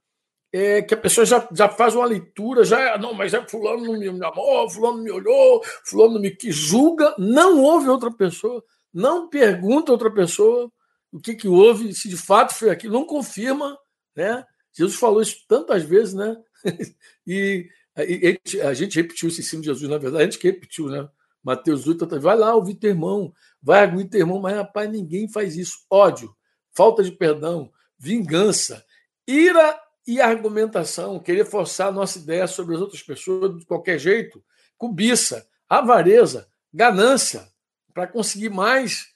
[0.51, 3.99] é, que a pessoa já, já faz uma leitura, já não, mas é fulano não
[3.99, 8.63] me, me amou, fulano me olhou, fulano não me que julga, não ouve outra pessoa,
[8.93, 10.71] não pergunta outra pessoa
[11.15, 13.77] o que que houve, se de fato foi aquilo, não confirma,
[14.13, 14.45] né?
[14.73, 16.35] Jesus falou isso tantas vezes, né?
[17.25, 20.87] e, e a gente repetiu esse ensino de Jesus, na verdade, a gente que repetiu,
[20.87, 21.07] né?
[21.43, 23.31] Mateus 8, vai lá ouvir teu irmão,
[23.61, 25.85] vai arguir teu irmão, mas rapaz, ninguém faz isso.
[25.89, 26.35] Ódio,
[26.71, 28.83] falta de perdão, vingança,
[29.27, 34.43] ira e argumentação, querer forçar a nossa ideia sobre as outras pessoas de qualquer jeito,
[34.77, 37.47] cobiça, avareza, ganância,
[37.93, 39.13] para conseguir mais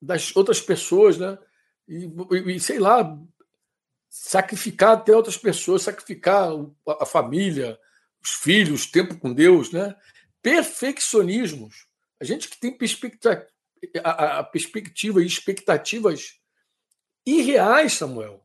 [0.00, 1.38] das outras pessoas, né?
[1.88, 2.10] E,
[2.54, 3.18] e, sei lá,
[4.08, 6.50] sacrificar até outras pessoas, sacrificar
[7.00, 7.78] a família,
[8.22, 9.94] os filhos, tempo com Deus, né?
[10.40, 11.86] Perfeccionismos.
[12.20, 13.46] A gente que tem perspectiva,
[14.04, 16.38] a, a perspectiva e expectativas
[17.26, 18.42] irreais, Samuel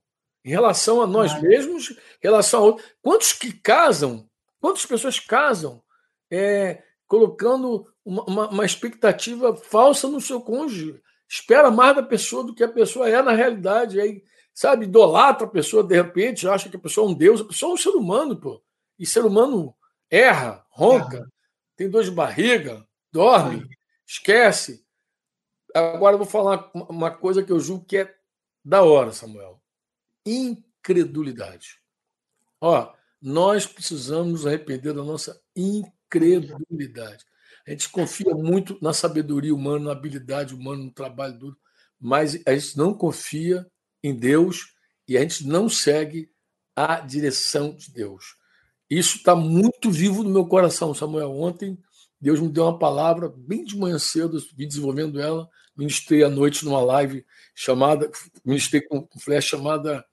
[0.47, 2.87] em relação a nós mesmos, em relação a outros.
[3.01, 4.29] Quantos que casam,
[4.61, 5.83] quantas pessoas casam
[6.31, 11.01] é, colocando uma, uma, uma, expectativa falsa no seu cônjuge?
[11.27, 13.99] Espera mais da pessoa do que a pessoa é na realidade.
[13.99, 17.41] Aí, sabe, idolatra a pessoa de repente, acha que a pessoa é um Deus.
[17.41, 18.63] A pessoa é um ser humano, pô.
[18.97, 19.75] E ser humano
[20.09, 21.31] erra, ronca, erra.
[21.75, 23.69] tem dor de barriga, dorme, Sim.
[24.07, 24.85] esquece.
[25.73, 28.15] Agora eu vou falar uma coisa que eu julgo que é
[28.63, 29.61] da hora, Samuel
[30.27, 31.79] incredulidade.
[32.59, 37.25] Ó, nós precisamos nos arrepender da nossa incredulidade.
[37.65, 41.57] A gente confia muito na sabedoria humana, na habilidade humana, no trabalho duro,
[41.99, 43.65] mas a gente não confia
[44.03, 44.75] em Deus
[45.07, 46.31] e a gente não segue
[46.75, 48.35] a direção de Deus.
[48.89, 51.31] Isso está muito vivo no meu coração, Samuel.
[51.31, 51.77] Ontem,
[52.19, 56.65] Deus me deu uma palavra bem de manhã cedo, vim desenvolvendo ela, ministrei à noite
[56.65, 58.09] numa live chamada,
[58.45, 60.03] ministrei com flash chamada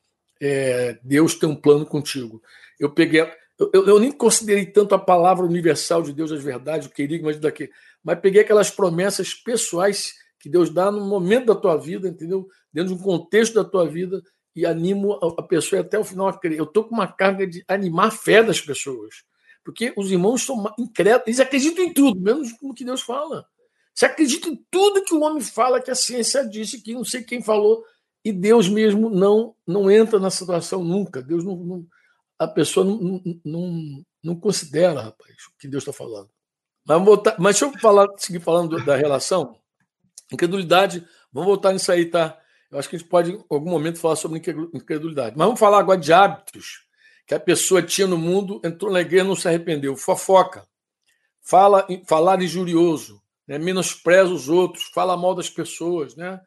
[0.41, 2.43] é, Deus tem um plano contigo.
[2.79, 3.23] Eu peguei.
[3.59, 7.39] Eu, eu, nem considerei tanto a palavra universal de Deus, as verdades, o querido, mas
[7.39, 7.71] daqui.
[8.03, 12.47] Mas peguei aquelas promessas pessoais que Deus dá no momento da tua vida, entendeu?
[12.73, 14.23] Dentro de um contexto da tua vida
[14.55, 16.59] e animo a pessoa até o final a crer.
[16.59, 19.25] Eu estou com uma carga de animar a fé das pessoas.
[19.65, 23.47] Porque os irmãos são incrédulos, eles acreditam em tudo, menos no que Deus fala.
[23.95, 27.23] Você acredita em tudo que o homem fala, que a ciência disse, que não sei
[27.23, 27.85] quem falou.
[28.25, 31.23] E Deus mesmo não não entra na situação nunca.
[31.23, 31.87] Deus não, não
[32.39, 36.29] a pessoa não, não, não, considera, rapaz, o que Deus está falando.
[36.87, 39.57] Mas, voltar, mas deixa eu falar, seguir falando da relação.
[40.33, 42.39] Incredulidade, vamos voltar nisso aí, tá?
[42.75, 44.39] Eu acho que a gente pode, em algum momento, falar sobre
[44.75, 45.37] incredulidade.
[45.39, 46.85] Mas vamos falar agora de hábitos
[47.25, 49.97] que a pessoa tinha no mundo, entrou na igreja não se arrependeu.
[49.97, 50.67] Fofoca,
[51.41, 53.59] fala, falar injurioso, né?
[53.59, 56.41] menospreza os outros, fala mal das pessoas, né?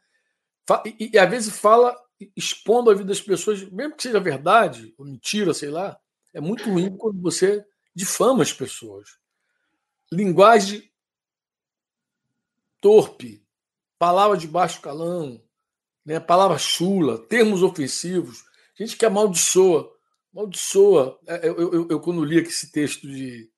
[0.99, 1.97] E, e, às vezes fala
[2.35, 5.97] expondo a vida das pessoas, mesmo que seja verdade ou mentira, sei lá,
[6.33, 9.17] é muito ruim quando você difama as pessoas.
[10.11, 10.91] Linguagem
[12.81, 13.41] torpe,
[13.97, 15.41] palavra de baixo calão,
[16.07, 18.45] né, palavra chula, termos ofensivos,
[18.79, 19.91] gente que amaldiçoa.
[20.33, 21.19] Amaldiçoa.
[21.27, 23.51] É, eu, eu, eu, quando li esse texto de,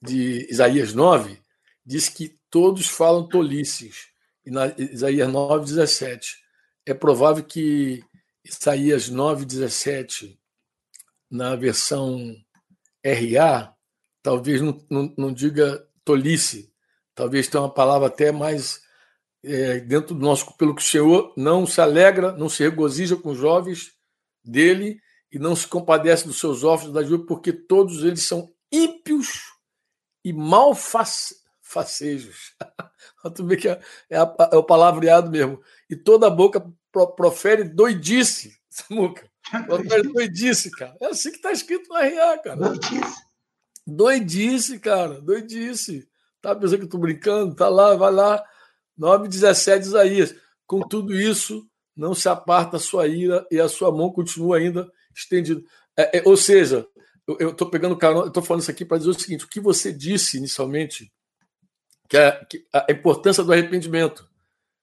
[0.00, 1.36] de Isaías 9,
[1.84, 4.12] diz que todos falam tolices
[4.46, 6.36] e na Isaías 9, 17.
[6.86, 8.04] É provável que
[8.44, 10.38] Isaías 9, 17,
[11.28, 12.36] na versão
[13.04, 13.74] RA,
[14.22, 16.72] talvez não, não, não diga tolice,
[17.16, 18.81] talvez tenha uma palavra até mais
[19.44, 23.30] é, dentro do nosso, pelo que o Senhor não se alegra, não se regozija com
[23.30, 23.92] os jovens
[24.44, 25.00] dele
[25.30, 29.52] e não se compadece dos seus órfãos da juventude, porque todos eles são ímpios
[30.24, 31.42] e malfacejos.
[33.34, 35.60] tu vê que é, é, a, é o palavreado mesmo.
[35.88, 36.64] E toda a boca
[37.16, 39.30] profere doidice, Samuca.
[39.66, 40.96] Profere doidice, cara.
[41.00, 42.56] É assim que está escrito no RA, cara.
[42.56, 43.22] Doidice.
[43.86, 45.20] Doidice, cara.
[45.20, 46.08] Doidice.
[46.40, 47.54] Tá pensando que eu tô brincando?
[47.54, 48.44] Tá lá, vai lá.
[49.02, 50.34] 9,17 Isaías.
[50.66, 54.90] Com tudo isso, não se aparta a sua ira e a sua mão continua ainda
[55.14, 55.60] estendida.
[55.96, 56.86] É, é, ou seja,
[57.38, 59.92] eu estou pegando carona, estou falando isso aqui para dizer o seguinte: o que você
[59.92, 61.12] disse inicialmente,
[62.08, 64.28] que, é, que a importância do arrependimento,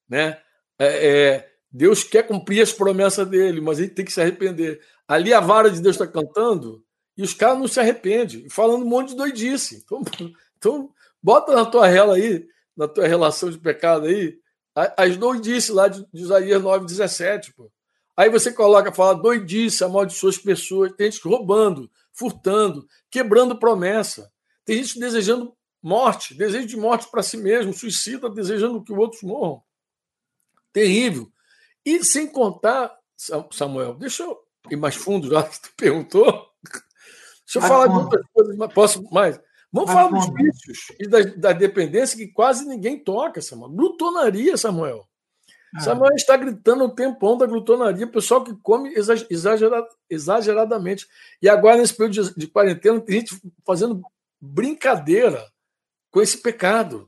[0.07, 0.39] né?
[0.77, 4.81] É, é, Deus quer cumprir as promessas dele, mas ele tem que se arrepender.
[5.07, 6.83] Ali a vara de Deus está cantando
[7.17, 9.83] e os caras não se arrependem, falando um monte de doidice.
[9.83, 10.01] Então,
[10.57, 10.89] então
[11.21, 12.47] bota na tua rela aí,
[12.79, 14.39] na tua relação de pecado aí,
[14.95, 17.69] as doidices lá de, de Isaías 9,17, pô.
[18.15, 24.31] Aí você coloca, fala doidice, amaldiçoa as pessoas, tem gente roubando, furtando, quebrando promessa.
[24.63, 29.23] Tem gente desejando morte, desejo de morte para si mesmo, suicida, desejando que os outros
[29.23, 29.61] morram.
[30.71, 31.29] Terrível.
[31.85, 32.97] E sem contar,
[33.51, 34.39] Samuel, deixa eu
[34.71, 36.49] ir mais fundo, já que tu perguntou.
[37.45, 39.37] Deixa eu falar de outras coisas, mas posso mais?
[39.71, 43.69] Vamos falar dos vícios e da, da, dependência que quase ninguém toca, Samuel.
[43.69, 45.07] Glutonaria, Samuel.
[45.75, 45.81] Ah.
[45.81, 48.91] Samuel está gritando o tempão da glutonaria, pessoal que come
[49.29, 51.07] exagerad, exageradamente.
[51.41, 54.01] E agora, nesse período de, de quarentena, tem gente fazendo
[54.41, 55.45] brincadeira
[56.09, 57.07] com esse pecado.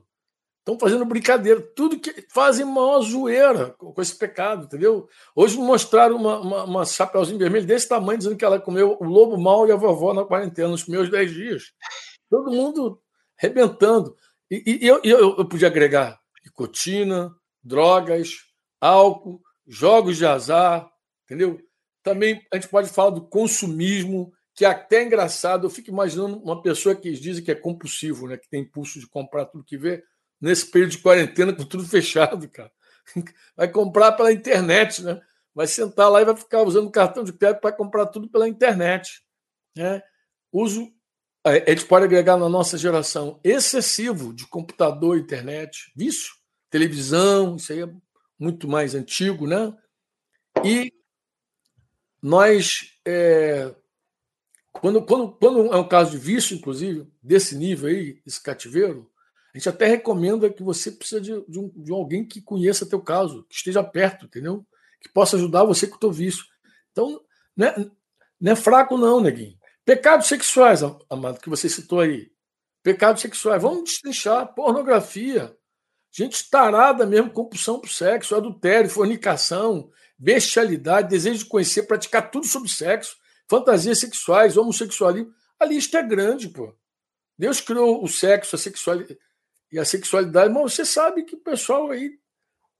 [0.60, 1.60] Estão fazendo brincadeira.
[1.60, 5.08] Tudo que fazem maior zoeira com esse pecado, entendeu?
[5.34, 9.36] Hoje mostraram uma, uma, uma chapeuzinho vermelho desse tamanho, dizendo que ela comeu o lobo
[9.36, 11.72] mal e a vovó na quarentena, nos meus 10 dias.
[12.32, 12.98] Todo mundo
[13.36, 14.16] rebentando.
[14.50, 17.30] E, e eu, eu, eu podia agregar nicotina,
[17.62, 18.38] drogas,
[18.80, 20.90] álcool, jogos de azar,
[21.24, 21.60] entendeu?
[22.02, 25.66] Também a gente pode falar do consumismo, que é até engraçado.
[25.66, 28.38] Eu fico imaginando uma pessoa que dizem que é compulsivo, né?
[28.38, 30.02] que tem impulso de comprar tudo que vê,
[30.40, 32.72] nesse período de quarentena, com tudo fechado, cara.
[33.54, 35.20] Vai comprar pela internet, né?
[35.54, 39.22] Vai sentar lá e vai ficar usando cartão de crédito para comprar tudo pela internet.
[39.76, 40.02] Né?
[40.50, 40.90] Uso
[41.44, 46.34] a gente pode agregar na nossa geração excessivo de computador, internet, vício,
[46.70, 47.88] televisão, isso aí é
[48.38, 49.76] muito mais antigo, né?
[50.64, 50.92] E
[52.22, 53.74] nós, é,
[54.70, 59.10] quando, quando, quando é um caso de vício, inclusive, desse nível aí, esse cativeiro,
[59.52, 63.00] a gente até recomenda que você precisa de, de, um, de alguém que conheça teu
[63.00, 64.64] caso, que esteja perto, entendeu?
[65.00, 66.44] Que possa ajudar você com o teu vício.
[66.92, 67.20] Então,
[67.56, 67.90] não é,
[68.40, 69.58] não é fraco não, neguinho.
[69.84, 72.30] Pecados sexuais, amado, que você citou aí.
[72.82, 73.60] Pecados sexuais.
[73.60, 74.54] Vamos destrinchar.
[74.54, 75.56] Pornografia.
[76.10, 82.68] Gente tarada mesmo, compulsão por sexo, adultério, fornicação, bestialidade, desejo de conhecer, praticar tudo sobre
[82.68, 83.16] sexo,
[83.48, 85.32] fantasias sexuais, homossexualismo.
[85.58, 86.76] A lista é grande, pô.
[87.38, 89.18] Deus criou o sexo, a sexualidade
[89.70, 92.12] e a sexualidade, mas você sabe que o pessoal aí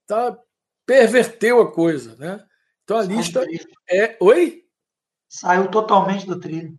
[0.06, 0.38] tá
[0.84, 2.44] perverteu a coisa, né?
[2.84, 3.46] Então a lista
[3.88, 4.16] é.
[4.20, 4.62] Oi?
[5.26, 6.78] Saiu totalmente do trilho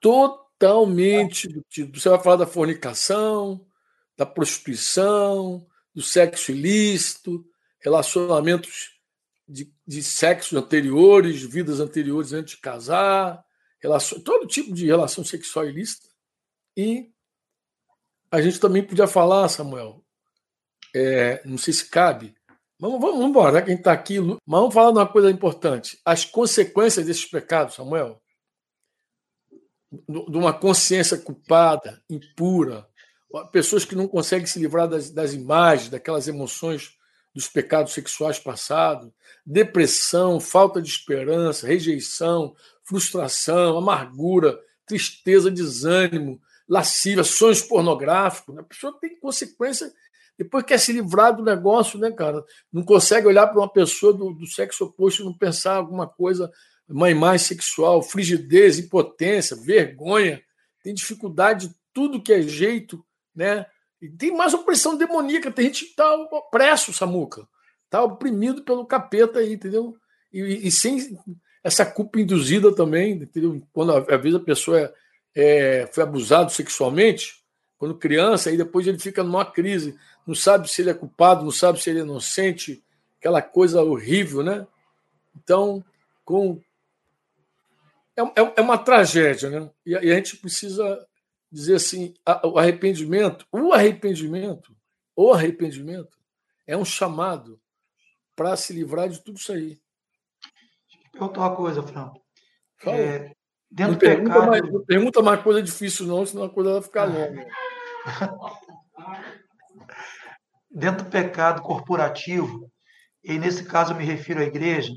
[0.00, 1.98] totalmente do tipo.
[1.98, 3.66] Você vai falar da fornicação,
[4.16, 7.44] da prostituição, do sexo ilícito,
[7.80, 8.96] relacionamentos
[9.48, 13.44] de, de sexos anteriores, vidas anteriores antes de casar,
[13.78, 16.08] relação, todo tipo de relação sexual ilícita.
[16.76, 17.10] E
[18.30, 20.04] a gente também podia falar, Samuel,
[20.94, 22.34] é, não sei se cabe,
[22.78, 27.06] vamos, vamos embora, quem está aqui, mas vamos falar de uma coisa importante: as consequências
[27.06, 28.20] desses pecados, Samuel
[30.08, 32.86] de uma consciência culpada, impura,
[33.52, 36.96] pessoas que não conseguem se livrar das, das imagens, daquelas emoções
[37.34, 39.10] dos pecados sexuais passados,
[39.44, 48.54] depressão, falta de esperança, rejeição, frustração, amargura, tristeza, desânimo, lascívia, sonhos pornográficos.
[48.54, 48.62] Né?
[48.62, 49.92] A pessoa tem consequência,
[50.38, 52.42] depois quer se livrar do negócio, né, cara?
[52.72, 56.50] Não consegue olhar para uma pessoa do, do sexo oposto e não pensar alguma coisa
[56.88, 60.42] uma imagem sexual, frigidez, impotência, vergonha,
[60.82, 63.66] tem dificuldade de tudo que é jeito, né?
[64.00, 67.48] E tem mais opressão demoníaca, tem gente que está opresso, Samuca,
[67.84, 69.96] está oprimido pelo capeta aí, entendeu?
[70.32, 71.18] E, e, sem
[71.64, 73.60] essa culpa induzida também, entendeu?
[73.72, 74.92] Quando às vezes a pessoa é,
[75.34, 77.42] é, foi abusado sexualmente,
[77.78, 79.96] quando criança, aí depois ele fica numa crise,
[80.26, 82.82] não sabe se ele é culpado, não sabe se ele é inocente,
[83.18, 84.66] aquela coisa horrível, né?
[85.36, 85.84] Então,
[86.24, 86.60] com
[88.16, 89.70] é, é, é uma tragédia, né?
[89.84, 91.06] E a, e a gente precisa
[91.50, 94.74] dizer assim: a, o arrependimento, o arrependimento,
[95.14, 96.18] o arrependimento
[96.66, 97.60] é um chamado
[98.34, 99.78] para se livrar de tudo isso aí.
[100.88, 102.20] Deixa eu perguntar uma coisa, Franco.
[102.86, 103.34] É,
[103.70, 104.46] dentro não, pergunta pecado...
[104.48, 107.46] mais, não pergunta mais coisa difícil, não, senão a coisa vai ficar longa.
[110.70, 112.70] dentro do pecado corporativo,
[113.24, 114.92] e nesse caso eu me refiro à igreja,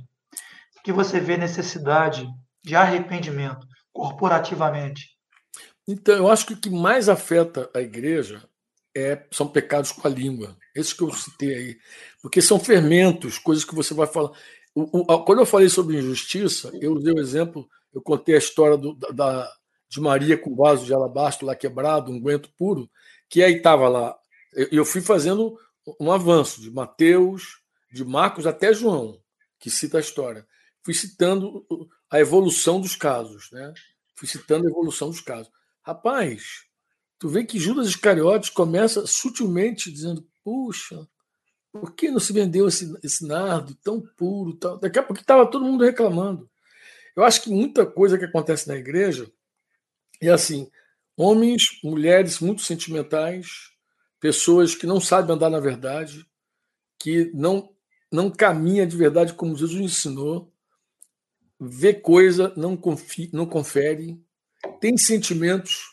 [0.83, 2.27] que você vê necessidade
[2.63, 5.17] de arrependimento corporativamente?
[5.87, 8.47] Então, eu acho que o que mais afeta a igreja
[8.95, 10.57] é, são pecados com a língua.
[10.75, 11.77] Esses que eu citei aí.
[12.21, 14.31] Porque são fermentos, coisas que você vai falar.
[14.75, 18.77] O, o, quando eu falei sobre injustiça, eu usei o exemplo, eu contei a história
[18.77, 19.51] do, da,
[19.89, 22.89] de Maria com o vaso de alabastro lá quebrado, um guento puro,
[23.27, 24.15] que aí estava lá.
[24.53, 25.57] Eu, eu fui fazendo
[25.99, 27.59] um avanço de Mateus,
[27.91, 29.19] de Marcos até João,
[29.59, 30.45] que cita a história.
[30.83, 31.65] Fui citando
[32.09, 33.73] a evolução dos casos, né?
[34.15, 35.51] Fui citando a evolução dos casos.
[35.81, 36.65] Rapaz,
[37.17, 41.07] tu vê que Judas Iscariotes começa sutilmente dizendo: puxa,
[41.71, 44.53] por que não se vendeu esse, esse nardo tão puro?
[44.55, 44.79] Tão...
[44.79, 46.49] Daqui a pouco estava todo mundo reclamando.
[47.15, 49.31] Eu acho que muita coisa que acontece na igreja
[50.21, 50.69] é assim:
[51.15, 53.71] homens, mulheres muito sentimentais,
[54.19, 56.25] pessoas que não sabem andar na verdade,
[56.97, 57.69] que não
[58.11, 60.51] não caminha de verdade como Jesus ensinou,
[61.59, 64.19] vê coisa, não, confia, não confere,
[64.79, 65.83] tem sentimentos,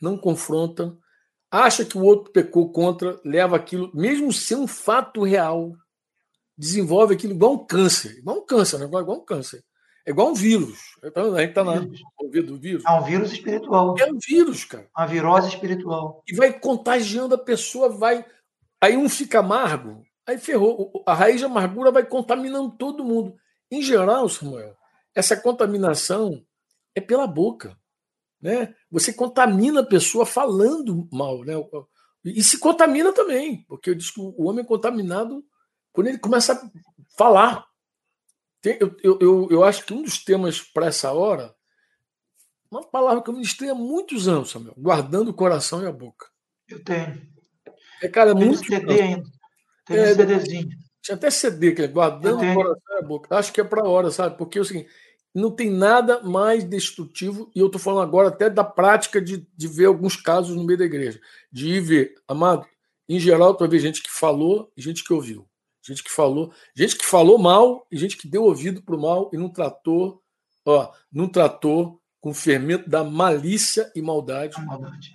[0.00, 0.96] não confronta,
[1.50, 5.74] acha que o outro pecou contra, leva aquilo, mesmo sendo um fato real,
[6.56, 8.86] desenvolve aquilo igual um câncer, igual um câncer, né?
[8.86, 9.64] igual, igual um câncer.
[10.06, 10.78] É igual um vírus.
[11.02, 11.86] A gente está na
[12.18, 12.82] ouvido do vírus.
[12.86, 13.94] É um vírus espiritual.
[13.98, 14.88] É um vírus, cara.
[14.96, 16.22] Uma virose espiritual.
[16.26, 18.24] E vai contagiando a pessoa, vai.
[18.80, 20.90] Aí um fica amargo, aí ferrou.
[21.06, 23.36] A raiz de amargura vai contaminando todo mundo.
[23.70, 24.74] Em geral, Samuel,
[25.14, 26.44] essa contaminação
[26.94, 27.76] é pela boca.
[28.40, 28.74] Né?
[28.90, 31.44] Você contamina a pessoa falando mal.
[31.44, 31.54] Né?
[32.24, 35.44] E se contamina também, porque eu disse que o homem é contaminado
[35.92, 36.70] quando ele começa a
[37.16, 37.66] falar.
[38.62, 41.54] Eu, eu, eu, eu, acho que um dos temas para essa hora,
[42.70, 46.26] uma palavra que eu ministrei há muitos anos, Samuel, guardando o coração e a boca.
[46.68, 47.20] Eu tenho.
[48.02, 48.64] É, cara, é muito.
[48.64, 49.30] CD ainda.
[49.86, 50.68] Tem é, um CDzinho.
[51.10, 53.36] Tinha até CD, que é guardando o coração e a boca.
[53.36, 54.38] Acho que é para a hora, sabe?
[54.38, 54.88] Porque é o seguinte,
[55.34, 59.68] não tem nada mais destrutivo, e eu estou falando agora até da prática de, de
[59.68, 62.64] ver alguns casos no meio da igreja, de ir ver, amado,
[63.08, 65.46] em geral, tu vai ver gente que falou e gente que ouviu.
[65.82, 69.30] Gente que falou, gente que falou mal e gente que deu ouvido para o mal
[69.32, 70.22] e não tratou,
[70.64, 74.60] ó, não tratou com o fermento da malícia e maldade.
[74.64, 75.10] maldade.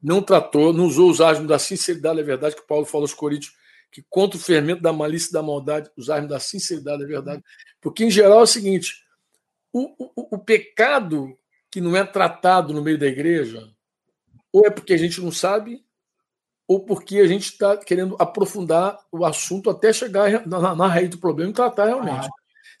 [0.00, 3.14] Não tratou, não usou os asmos da sinceridade e é verdade, que Paulo falou aos
[3.14, 3.54] Coríntios,
[3.90, 7.08] que contra o fermento da malícia e da maldade, os asmos da sinceridade e é
[7.08, 7.42] verdade.
[7.80, 9.04] Porque, em geral, é o seguinte:
[9.72, 11.36] o, o, o pecado
[11.70, 13.68] que não é tratado no meio da igreja,
[14.52, 15.84] ou é porque a gente não sabe,
[16.66, 21.18] ou porque a gente está querendo aprofundar o assunto até chegar na, na, raiz do
[21.18, 22.26] problema e tratar realmente.
[22.26, 22.30] Ah.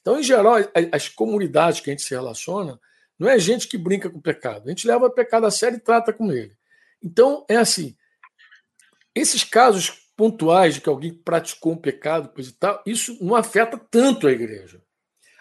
[0.00, 0.54] Então, em geral,
[0.92, 2.80] as comunidades que a gente se relaciona,
[3.18, 4.66] não é gente que brinca com o pecado.
[4.66, 6.56] A gente leva o pecado a sério e trata com ele.
[7.02, 7.96] Então, é assim:
[9.14, 13.80] esses casos pontuais de que alguém praticou um pecado, coisa e tal, isso não afeta
[13.90, 14.82] tanto a igreja.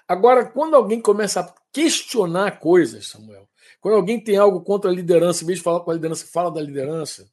[0.08, 3.46] Agora, quando alguém começa a questionar coisas, Samuel,
[3.82, 6.50] quando alguém tem algo contra a liderança, em vez de falar com a liderança, fala
[6.50, 7.30] da liderança.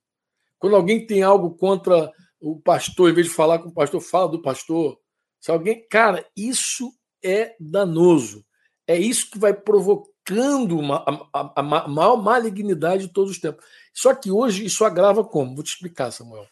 [0.59, 4.29] Quando alguém tem algo contra o pastor, em vez de falar com o pastor, fala
[4.29, 4.99] do pastor.
[5.39, 6.93] Se alguém, cara, isso
[7.23, 8.45] é danoso.
[8.89, 10.97] É isso que vai provocando uma,
[11.33, 13.65] a, a, a maior malignidade de todos os tempos.
[13.95, 15.55] Só que hoje isso agrava como?
[15.55, 16.49] Vou te explicar, Samuel.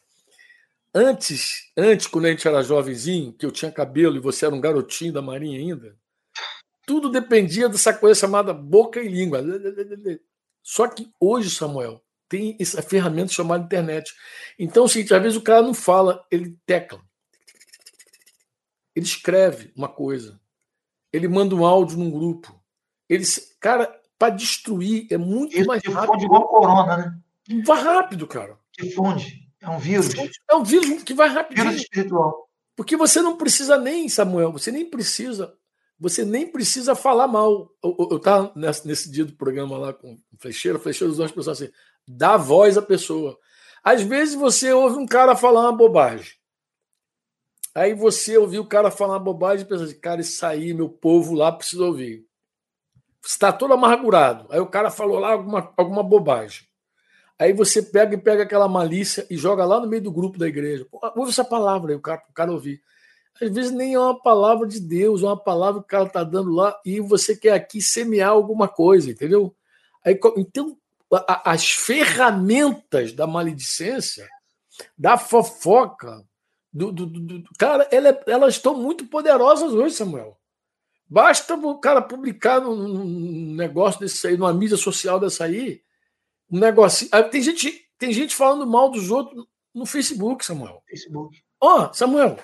[0.95, 4.61] Antes, antes, quando a gente era jovenzinho, que eu tinha cabelo e você era um
[4.61, 5.97] garotinho da Marinha ainda,
[6.86, 9.42] tudo dependia dessa coisa chamada boca e língua.
[10.62, 14.14] Só que hoje, Samuel, tem essa ferramenta chamada internet.
[14.57, 17.01] Então, é o seguinte, às vezes o cara não fala, ele tecla.
[18.95, 20.40] Ele escreve uma coisa.
[21.12, 22.55] Ele manda um áudio num grupo.
[23.09, 23.24] Ele,
[23.59, 26.24] cara, para destruir é muito Isso mais rápido.
[26.24, 27.62] igual corona, né?
[27.64, 28.59] Vai rápido, cara.
[28.78, 29.43] Difunde.
[29.64, 30.14] É um vírus.
[30.50, 31.56] É um vírus que vai rápido.
[31.56, 32.48] Vírus espiritual.
[32.76, 35.56] Porque você não precisa nem, Samuel, você nem precisa
[35.98, 37.70] você nem precisa falar mal.
[37.82, 41.32] Eu estava nesse, nesse, dia do programa lá com o Flecheiro, o Flecheiro usou as
[41.32, 41.72] pessoas assim,
[42.06, 43.38] dá voz à pessoa.
[43.82, 46.32] Às vezes você ouve um cara falar uma bobagem.
[47.74, 50.88] Aí você ouviu o cara falar uma bobagem e pensa assim, cara, isso aí, meu
[50.88, 52.24] povo lá precisa ouvir.
[53.20, 54.46] Você está todo amargurado.
[54.50, 56.66] Aí o cara falou lá alguma, alguma bobagem.
[57.39, 60.47] Aí você pega e pega aquela malícia e joga lá no meio do grupo da
[60.47, 60.87] igreja.
[60.91, 62.82] Pô, ouve essa palavra aí, o cara, o cara ouvir.
[63.41, 66.22] Às vezes nem é uma palavra de Deus, é uma palavra que o cara está
[66.22, 69.55] dando lá e você quer aqui semear alguma coisa, entendeu?
[70.05, 70.76] Aí, então,
[71.12, 74.28] a, as ferramentas da maledicência,
[74.97, 76.24] da fofoca,
[76.72, 80.39] do, do, do cara, ela, é, elas estão muito poderosas hoje, Samuel.
[81.09, 85.80] Basta o cara publicar num, negócio desse aí, numa mídia social dessa aí,
[86.51, 87.11] um negocinho.
[87.30, 90.82] Tem gente, tem gente falando mal dos outros no Facebook, Samuel.
[90.88, 91.42] Facebook.
[91.61, 92.38] Ó, oh, Samuel,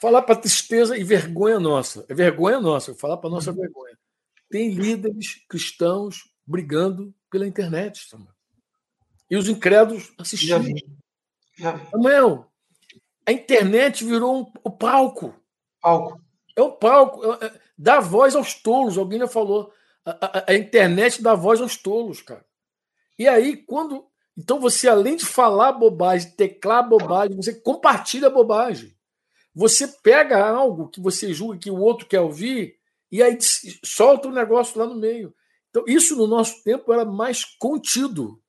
[0.00, 2.04] falar para tristeza e vergonha nossa.
[2.08, 3.56] É vergonha nossa, falar para nossa uhum.
[3.56, 3.98] vergonha.
[4.48, 8.34] Tem líderes cristãos brigando pela internet, Samuel.
[9.30, 10.66] E os incrédulos assistindo.
[11.90, 12.50] Samuel,
[13.26, 15.34] a internet virou um, o palco.
[15.80, 16.20] Palco.
[16.56, 17.32] É o palco.
[17.34, 18.98] É, é, dá voz aos tolos.
[18.98, 19.72] Alguém já falou.
[20.04, 22.44] A, a, a, internet dá voz aos tolos, cara.
[23.20, 24.06] E aí, quando.
[24.34, 28.96] Então, você, além de falar bobagem, teclar bobagem, você compartilha bobagem.
[29.54, 32.78] Você pega algo que você julga que o outro quer ouvir
[33.12, 33.36] e aí
[33.84, 35.34] solta o um negócio lá no meio.
[35.68, 38.40] Então, isso no nosso tempo era mais contido.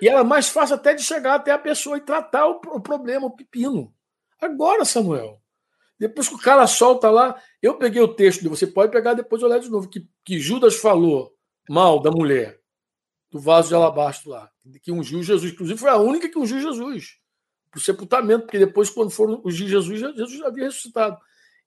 [0.00, 3.36] E era mais fácil até de chegar até a pessoa e tratar o, problema, o
[3.36, 3.92] pepino.
[4.40, 5.38] Agora, Samuel,
[5.98, 9.58] depois que o cara solta lá, eu peguei o texto, você pode pegar depois olhar
[9.58, 11.30] de novo, que, que Judas falou
[11.68, 12.63] mal da mulher,
[13.34, 14.48] do vaso de alabastro lá,
[14.80, 15.52] que ungiu Jesus.
[15.52, 17.16] Inclusive, foi a única que ungiu Jesus
[17.68, 21.18] para o sepultamento, porque depois, quando foram ungir Jesus, Jesus já havia ressuscitado.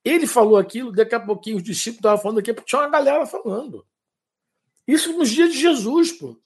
[0.01, 3.25] Ele falou aquilo, daqui a pouquinho os discípulos estavam falando aqui, porque tinha uma galera
[3.25, 3.85] falando.
[4.87, 6.39] Isso nos dias de Jesus, pô.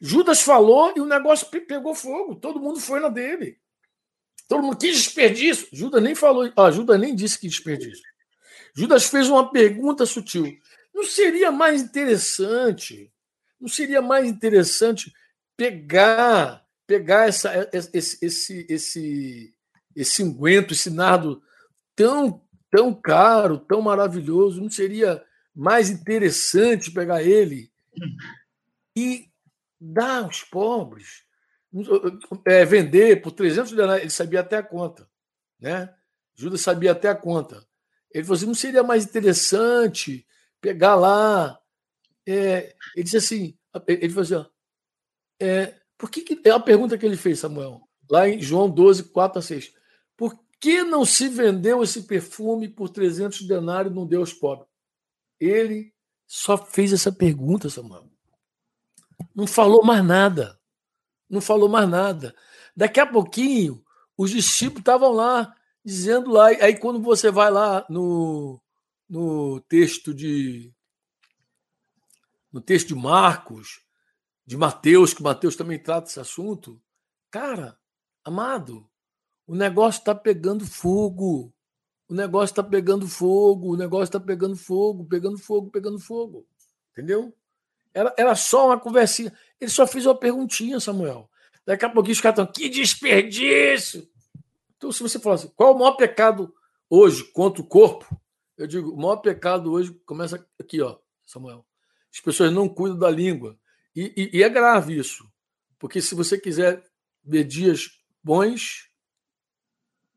[0.00, 3.58] Judas falou e o negócio pegou fogo, todo mundo foi na dele.
[4.48, 5.68] Todo mundo, que desperdício!
[5.70, 8.04] Judas nem falou, ah, Judas nem disse que desperdício.
[8.74, 10.56] Judas fez uma pergunta sutil.
[10.94, 13.12] Não seria mais interessante,
[13.60, 15.12] não seria mais interessante
[15.56, 19.54] pegar, pegar essa, esse, esse, esse,
[19.94, 21.42] esse unguento, esse nardo
[21.94, 25.22] tão, tão caro, tão maravilhoso, não seria
[25.54, 27.70] mais interessante pegar ele
[28.96, 29.28] e
[29.78, 31.24] dar aos pobres,
[32.46, 35.08] é, vender por 300 denários, ele sabia até a conta,
[35.60, 35.94] né?
[36.34, 37.66] Judas sabia até a conta.
[38.12, 40.26] Ele falou assim, não seria mais interessante
[40.60, 41.59] pegar lá...
[42.30, 44.46] É, ele disse assim, ele falou assim, ó,
[45.40, 49.04] é, por que, que é a pergunta que ele fez, Samuel, lá em João 12,
[49.04, 49.72] 4 a 6.
[50.16, 54.68] Por que não se vendeu esse perfume por 300 denários e não deu aos pobres?
[55.40, 55.92] Ele
[56.26, 58.10] só fez essa pergunta, Samuel.
[59.34, 60.58] Não falou mais nada.
[61.28, 62.34] Não falou mais nada.
[62.76, 63.82] Daqui a pouquinho,
[64.16, 65.54] os discípulos estavam lá,
[65.84, 66.48] dizendo lá.
[66.48, 68.60] Aí, quando você vai lá no,
[69.08, 70.72] no texto de.
[72.52, 73.80] No texto de Marcos,
[74.44, 76.80] de Mateus, que Mateus também trata esse assunto,
[77.30, 77.78] cara,
[78.24, 78.88] amado,
[79.46, 81.52] o negócio está pegando fogo.
[82.08, 86.44] O negócio está pegando fogo, o negócio está pegando fogo, pegando fogo, pegando fogo.
[86.92, 87.32] Entendeu?
[87.94, 89.32] Era, era só uma conversinha.
[89.60, 91.30] Ele só fez uma perguntinha, Samuel.
[91.64, 94.08] Daqui a pouquinho os caras estão, que desperdício!
[94.76, 96.52] Então, se você falar assim, qual é o maior pecado
[96.88, 98.20] hoje contra o corpo?
[98.56, 101.64] Eu digo, o maior pecado hoje começa aqui, ó, Samuel.
[102.12, 103.58] As pessoas não cuidam da língua.
[103.94, 105.30] E, e, e é grave isso.
[105.78, 106.84] Porque se você quiser
[107.24, 108.90] ver dias bons,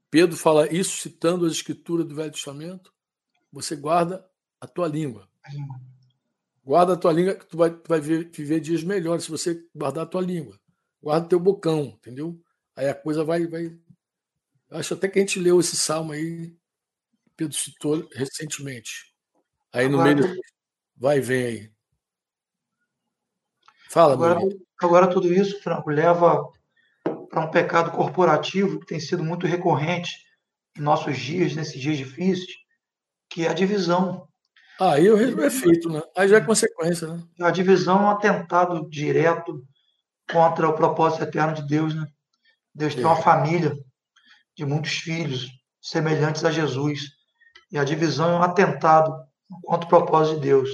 [0.10, 2.94] Pedro fala isso citando as escrituras do Velho Testamento.
[3.52, 4.28] Você guarda
[4.60, 5.30] a tua língua.
[6.64, 10.04] Guarda a tua língua, que tu vai, tu vai viver dias melhores se você guardar
[10.04, 10.60] a tua língua.
[11.02, 12.42] Guarda o teu bocão, entendeu?
[12.76, 13.78] Aí a coisa vai, vai.
[14.70, 16.56] Acho até que a gente leu esse salmo aí,
[17.36, 19.14] Pedro citou recentemente.
[19.72, 20.42] Aí no agora, meio.
[20.96, 21.73] Vai e vem aí.
[23.94, 24.40] Fala, agora,
[24.82, 26.50] agora tudo isso, Franco, leva
[27.30, 30.10] para um pecado corporativo que tem sido muito recorrente
[30.76, 32.56] em nossos dias, nesses dias difíceis,
[33.30, 34.28] que é a divisão.
[34.82, 36.02] Aí o é feito, né?
[36.18, 37.24] Aí já é consequência, né?
[37.40, 39.64] A divisão é um atentado direto
[40.28, 42.08] contra o propósito eterno de Deus, né?
[42.74, 43.22] Deus tem uma é.
[43.22, 43.78] família
[44.58, 47.12] de muitos filhos semelhantes a Jesus.
[47.72, 49.14] E a divisão é um atentado
[49.64, 50.72] contra o propósito de Deus.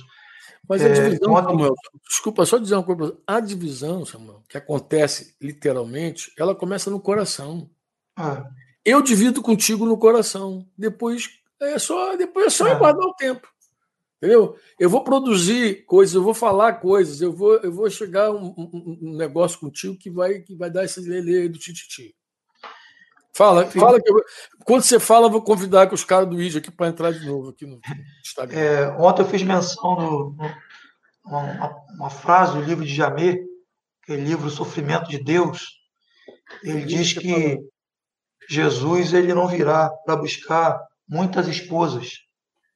[0.68, 1.76] Mas a é, divisão, é, Samuel,
[2.08, 3.18] desculpa, só dizer uma coisa.
[3.26, 7.70] A divisão, Samuel, que acontece literalmente, ela começa no coração.
[8.16, 8.46] Ah.
[8.86, 10.68] Eu divido contigo no coração.
[10.78, 11.30] Depois
[11.62, 12.76] é só, depois é só ah.
[12.76, 13.48] guardar o tempo.
[14.18, 14.58] Entendeu?
[14.78, 19.00] Eu vou produzir coisas, eu vou falar coisas, eu vou, eu vou chegar um, um,
[19.02, 22.14] um, negócio contigo que vai, que vai dar esse lele do tititi.
[23.40, 24.22] Fala, fala que eu,
[24.66, 27.52] quando você fala, eu vou convidar os caras do ID aqui para entrar de novo
[27.52, 27.80] aqui no
[28.20, 28.60] Instagram.
[28.60, 30.56] É, ontem eu fiz menção no, no
[31.24, 33.38] uma, uma, frase do livro de Jamé,
[34.04, 35.70] aquele livro Sofrimento de Deus.
[36.62, 37.58] Ele diz que
[38.50, 40.78] Jesus ele não virá para buscar
[41.08, 42.16] muitas esposas,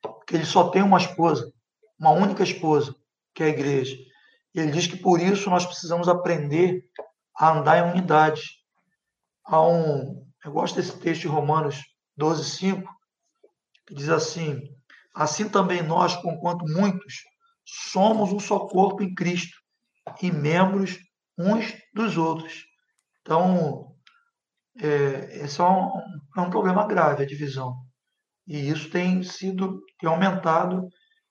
[0.02, 1.52] porque ele só tem uma esposa,
[2.00, 2.96] uma única esposa,
[3.36, 3.98] que é a igreja.
[4.56, 6.86] E ele diz que por isso nós precisamos aprender
[7.36, 8.44] a andar em unidade.
[9.46, 11.82] Há um, eu gosto desse texto de Romanos
[12.18, 12.90] 12, 5,
[13.88, 14.62] que diz assim:
[15.14, 17.16] Assim também nós, conquanto muitos,
[17.66, 19.56] somos um só corpo em Cristo
[20.22, 20.98] e membros
[21.38, 22.66] uns dos outros.
[23.22, 23.96] Então,
[24.80, 25.92] é, esse é um,
[26.38, 27.76] é um problema grave, a divisão.
[28.48, 30.88] E isso tem sido, tem aumentado,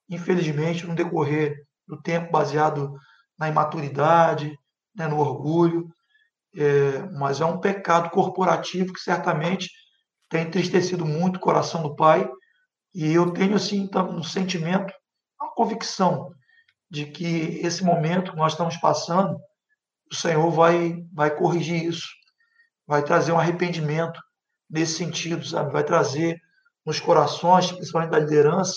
[0.09, 1.55] infelizmente, no decorrer
[1.87, 2.93] do tempo, baseado
[3.37, 4.57] na imaturidade,
[4.95, 5.87] né, no orgulho.
[6.55, 9.69] É, mas é um pecado corporativo que certamente
[10.29, 12.29] tem entristecido muito o coração do pai.
[12.93, 14.93] E eu tenho, assim, um sentimento,
[15.39, 16.31] uma convicção
[16.89, 19.39] de que esse momento que nós estamos passando,
[20.11, 22.07] o Senhor vai, vai corrigir isso,
[22.85, 24.19] vai trazer um arrependimento
[24.69, 25.71] nesse sentido, sabe?
[25.71, 26.39] Vai trazer
[26.85, 28.75] nos corações, principalmente da liderança,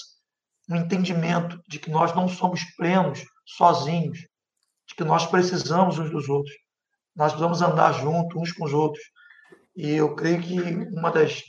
[0.71, 4.19] um entendimento de que nós não somos plenos sozinhos,
[4.89, 6.55] de que nós precisamos uns dos outros.
[7.17, 9.03] Nós precisamos andar juntos uns com os outros.
[9.75, 10.61] E eu creio que
[10.93, 11.43] uma das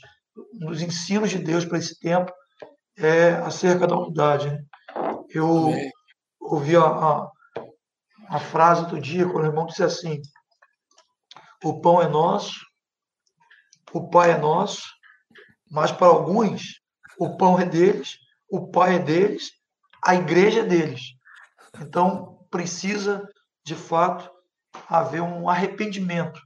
[0.60, 2.32] um dos ensinos de Deus para esse tempo
[2.96, 4.50] é acerca da unidade.
[4.50, 4.64] Né?
[5.30, 5.90] Eu Amém.
[6.40, 7.30] ouvi a, a,
[8.28, 10.20] a, frase outro dia, quando o irmão disse assim:
[11.64, 12.54] o pão é nosso,
[13.92, 14.82] o pai é nosso,
[15.70, 16.80] mas para alguns
[17.18, 18.16] o pão é deles,
[18.48, 19.50] o pai é deles,
[20.04, 21.02] a igreja é deles.
[21.80, 23.28] Então precisa,
[23.64, 24.30] de fato,
[24.88, 26.40] haver um arrependimento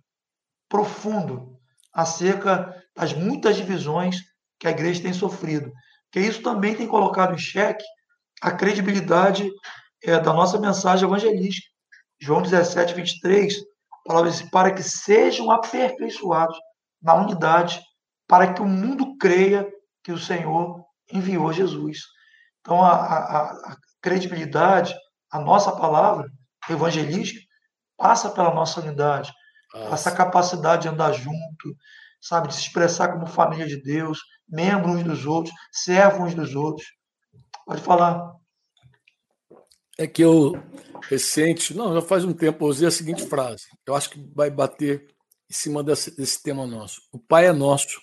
[0.68, 1.58] profundo
[1.92, 4.20] acerca das muitas divisões
[4.58, 5.72] que a igreja tem sofrido.
[6.10, 7.84] Que isso também tem colocado em xeque
[8.40, 9.50] a credibilidade
[10.02, 11.68] é, da nossa mensagem evangelística.
[12.20, 16.58] João 17, 23, a palavra diz, para que sejam aperfeiçoados
[17.00, 17.80] na unidade,
[18.26, 19.66] para que o mundo creia
[20.02, 21.98] que o Senhor enviou Jesus.
[22.60, 24.94] Então, a, a, a credibilidade,
[25.30, 26.28] a nossa palavra
[26.68, 27.41] evangelística,
[28.02, 29.32] passa pela nossa unidade,
[29.72, 29.94] nossa.
[29.94, 31.76] essa capacidade de andar junto,
[32.20, 36.56] sabe, de se expressar como família de Deus, membros uns dos outros, servos uns dos
[36.56, 36.84] outros.
[37.64, 38.34] Pode falar.
[39.96, 40.52] É que eu,
[41.08, 43.66] recente, não, já faz um tempo, eu usei a seguinte frase.
[43.86, 45.06] Eu acho que vai bater
[45.48, 47.00] em cima desse, desse tema nosso.
[47.12, 48.00] O Pai é nosso.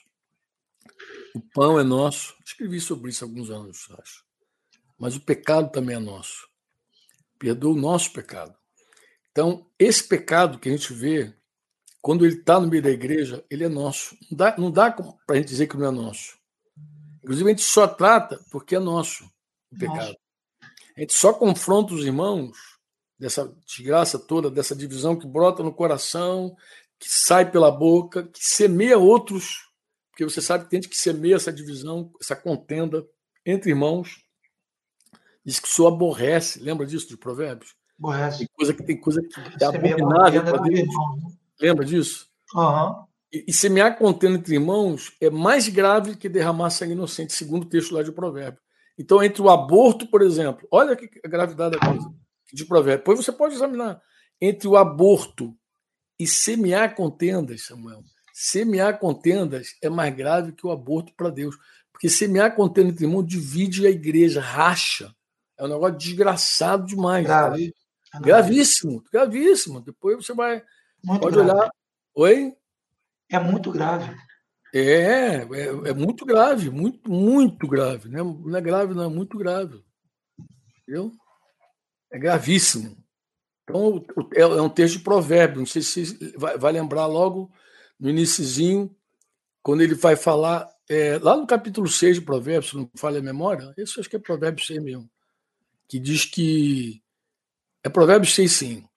[1.35, 2.35] O pão é nosso.
[2.45, 4.23] Escrevi sobre isso há alguns anos, acho.
[4.97, 6.47] Mas o pecado também é nosso.
[7.37, 8.58] Perdoa o nosso pecado.
[9.39, 11.33] Então, esse pecado que a gente vê
[12.01, 14.17] quando ele está no meio da igreja, ele é nosso.
[14.29, 16.37] Não dá, não dá para a gente dizer que não é nosso.
[17.23, 19.23] Inclusive, a gente só trata porque é nosso
[19.71, 20.13] o pecado.
[20.61, 22.51] A gente só confronta os irmãos
[23.17, 26.53] dessa desgraça toda, dessa divisão que brota no coração,
[26.99, 29.69] que sai pela boca, que semeia outros,
[30.11, 33.07] porque você sabe que tem gente que semeia essa divisão, essa contenda
[33.45, 34.21] entre irmãos.
[35.45, 36.59] Diz que isso aborrece.
[36.59, 37.78] Lembra disso de Provérbios?
[38.37, 40.87] Tem coisa que, tem coisa que é abominável para Deus.
[40.87, 41.31] Né?
[41.61, 42.27] Lembra disso?
[42.55, 43.03] Uhum.
[43.31, 47.69] E, e semear contenda entre irmãos é mais grave que derramar sangue inocente, segundo o
[47.69, 48.59] texto lá de Provérbio.
[48.97, 52.13] Então, entre o aborto, por exemplo, olha que a gravidade da coisa
[52.51, 52.99] de Provérbio.
[52.99, 54.01] Depois você pode examinar.
[54.41, 55.55] Entre o aborto
[56.19, 61.55] e semear contendas, Samuel, semear contendas é mais grave que o aborto para Deus.
[61.91, 65.13] Porque semear contenda entre irmãos divide a igreja, racha.
[65.57, 67.25] É um negócio desgraçado demais.
[67.25, 67.73] Grave.
[68.21, 69.81] Gravíssimo, gravíssimo.
[69.81, 70.63] Depois você vai
[71.03, 71.51] muito Pode grave.
[71.51, 71.71] olhar.
[72.15, 72.53] Oi?
[73.29, 74.15] É muito grave.
[74.73, 78.09] É, é, é, muito grave, muito, muito grave.
[78.09, 78.21] Né?
[78.21, 79.83] Não é grave, não, é muito grave.
[80.81, 81.11] Entendeu?
[82.11, 82.97] É gravíssimo.
[83.63, 84.03] Então,
[84.33, 87.51] é, é um texto de provérbio, não sei se vai, vai lembrar logo
[87.99, 88.95] no iníciozinho,
[89.61, 93.23] quando ele vai falar, é, lá no capítulo 6 de Provérbios, se não falha a
[93.23, 95.09] memória, esse acho que é Provérbios 6 mesmo,
[95.87, 97.03] que diz que.
[97.83, 98.89] É Provérbios 6, sim.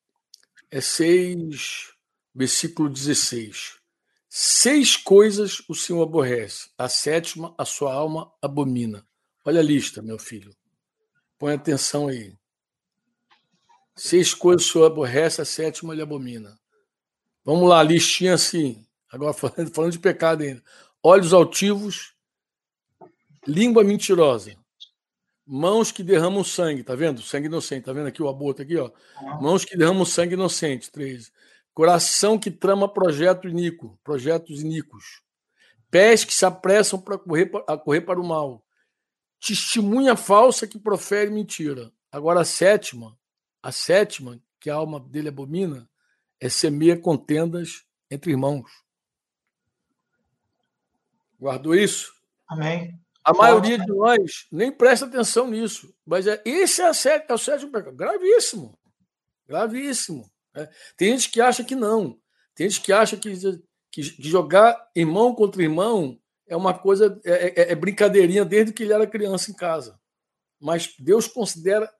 [0.70, 1.93] É 6
[2.35, 3.78] versículo 16.
[4.28, 9.07] Seis coisas o Senhor aborrece, a sétima a sua alma abomina.
[9.45, 10.55] Olha a lista, meu filho.
[11.39, 12.35] Põe atenção aí.
[13.95, 16.59] Seis coisas o Senhor aborrece, a sétima ele abomina.
[17.45, 18.87] Vamos lá, listinha assim.
[19.11, 20.62] Agora falando, falando de pecado ainda.
[21.03, 22.14] Olhos altivos,
[23.47, 24.57] língua mentirosa,
[25.47, 27.20] mãos que derramam sangue, tá vendo?
[27.22, 28.90] Sangue inocente, tá vendo aqui o aborto aqui, ó.
[29.40, 31.32] Mãos que derramam sangue inocente, três.
[31.74, 35.22] Coração que trama projeto iníquo, projetos iníquos.
[35.90, 38.64] Pés que se apressam para correr, a correr para o mal.
[39.40, 41.93] Testemunha falsa que profere mentira.
[42.11, 43.18] Agora a sétima,
[43.62, 45.88] a sétima, que a alma dele abomina,
[46.40, 48.70] é semeia contendas entre irmãos.
[51.38, 52.12] Guardou isso?
[52.49, 53.01] Amém.
[53.25, 55.95] A maioria de nós nem presta atenção nisso.
[56.05, 57.97] Mas é, esse é, a sé, é o sétimo pecado.
[57.97, 58.79] Gravíssimo.
[59.47, 60.31] Gravíssimo.
[60.55, 60.68] Né?
[60.97, 62.18] Tem gente que acha que não.
[62.55, 63.33] Tem gente que acha que,
[63.91, 66.18] que, que jogar irmão contra irmão
[66.49, 69.99] é uma coisa, é, é, é, brincadeirinha desde que ele era criança em casa.
[70.61, 71.91] Mas Deus considera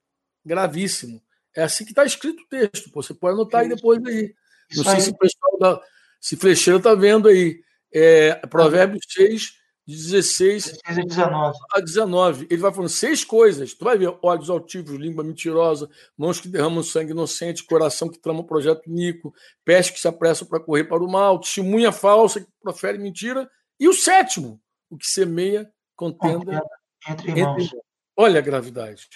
[0.45, 1.23] gravíssimo.
[1.55, 2.91] É assim que está escrito o texto.
[2.93, 4.35] Você pode anotar aí depois aí.
[4.75, 5.83] Não sei se o pessoal da,
[6.21, 7.63] se Flecheiro está vendo aí.
[7.95, 9.53] É, Provérbios 6,
[9.87, 11.59] de 16, 16 a 19.
[11.73, 12.47] a 19.
[12.49, 13.75] Ele vai falando seis coisas.
[13.75, 18.41] Tu vai ver olhos altivos, língua mentirosa, mãos que derramam sangue inocente, coração que trama
[18.41, 22.47] um projeto nico, pés que se apressam para correr para o mal, testemunha falsa que
[22.61, 23.51] profere mentira.
[23.79, 26.63] E o sétimo, o que semeia contenda
[27.09, 27.65] entre irmãos.
[27.65, 27.79] Entre...
[28.17, 29.09] Olha a gravidade.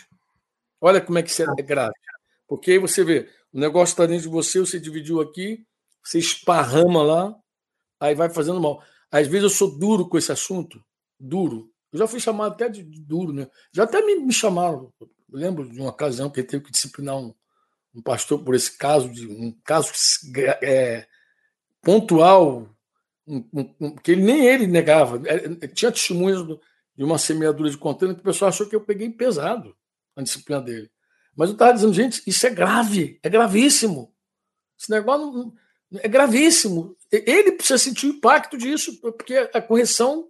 [0.81, 1.95] Olha como é que é grave.
[2.49, 5.65] Porque aí você vê, o negócio está dentro de você, você dividiu aqui,
[6.03, 7.37] você esparrama lá,
[8.01, 8.83] aí vai fazendo mal.
[9.11, 10.83] Às vezes eu sou duro com esse assunto,
[11.19, 11.71] duro.
[11.93, 13.49] Eu já fui chamado até de, duro, né?
[13.73, 14.93] Já até me, me chamaram.
[15.01, 17.35] Eu lembro de uma ocasião que ele teve que disciplinar um,
[17.95, 19.93] um pastor por esse caso, de um caso
[20.63, 21.07] é,
[21.83, 22.69] pontual,
[23.27, 23.45] um,
[23.81, 25.21] um, que ele, nem ele negava.
[25.27, 26.47] É, tinha testemunhas
[26.97, 29.77] de uma semeadura de contêiner que o pessoal achou que eu peguei pesado
[30.15, 30.91] a disciplina dele.
[31.37, 34.15] Mas eu estava dizendo, gente, isso é grave, é gravíssimo.
[34.79, 35.55] Esse negócio não,
[35.95, 36.97] é gravíssimo.
[37.11, 40.29] Ele precisa sentir o impacto disso, porque a correção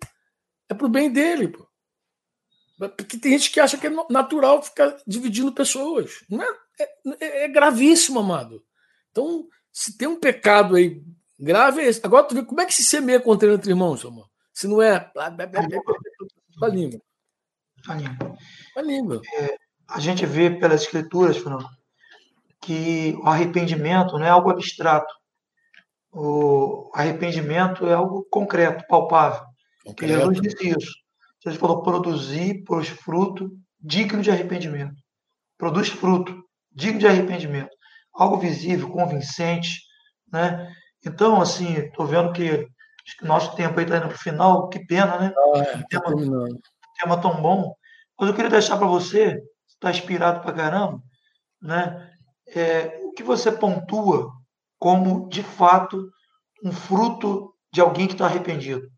[0.68, 1.48] é para o bem dele.
[1.48, 1.66] Pô.
[2.78, 6.24] Porque tem gente que acha que é natural ficar dividindo pessoas.
[6.28, 6.48] Não é,
[7.20, 8.62] é, é gravíssimo, amado.
[9.10, 11.02] Então, se tem um pecado aí
[11.38, 12.00] grave, é esse.
[12.04, 14.28] Agora tu vê como é que se semeia contra entre irmãos, amor?
[14.52, 15.10] Se não é.
[15.16, 15.98] A língua.
[16.58, 17.00] Com a língua.
[18.74, 19.22] Com a língua.
[19.38, 19.56] É,
[19.88, 21.68] a gente vê pelas escrituras, Fernando,
[22.60, 25.12] que o arrependimento não é algo abstrato.
[26.18, 29.42] O arrependimento é algo concreto, palpável.
[29.84, 30.14] Concreto.
[30.14, 30.92] Jesus disse isso.
[31.44, 34.96] Jesus falou: produzir, pôs fruto digno de arrependimento.
[35.58, 36.42] Produz fruto
[36.72, 37.68] digno de arrependimento.
[38.14, 39.82] Algo visível, convincente.
[40.32, 40.72] Né?
[41.04, 42.66] Então, assim, estou vendo que
[43.22, 44.70] nosso tempo aí está indo para o final.
[44.70, 45.34] Que pena, né?
[45.36, 46.48] Ah, é, tá tema,
[46.98, 47.74] tema tão bom.
[48.18, 49.38] Mas eu queria deixar para você,
[49.68, 50.98] está inspirado para caramba,
[51.60, 52.10] né?
[52.48, 54.32] É, o que você pontua
[54.78, 56.10] como, de fato,
[56.62, 58.90] um fruto de alguém que está arrependido.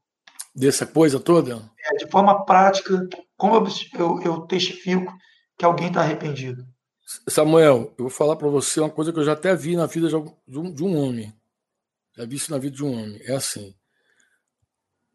[0.54, 1.70] Dessa coisa toda?
[1.84, 3.06] É, de forma prática,
[3.36, 3.66] como eu,
[3.98, 5.12] eu, eu testifico
[5.56, 6.66] que alguém está arrependido?
[7.28, 10.08] Samuel, eu vou falar para você uma coisa que eu já até vi na vida
[10.08, 10.16] de
[10.58, 11.32] um, de um homem.
[12.16, 13.20] Já vi isso na vida de um homem.
[13.22, 13.74] É assim.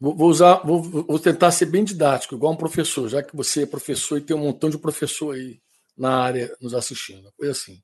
[0.00, 3.62] Vou, vou usar, vou, vou, tentar ser bem didático, igual um professor, já que você
[3.62, 5.60] é professor e tem um montão de professor aí
[5.96, 7.32] na área nos assistindo.
[7.36, 7.80] Foi assim.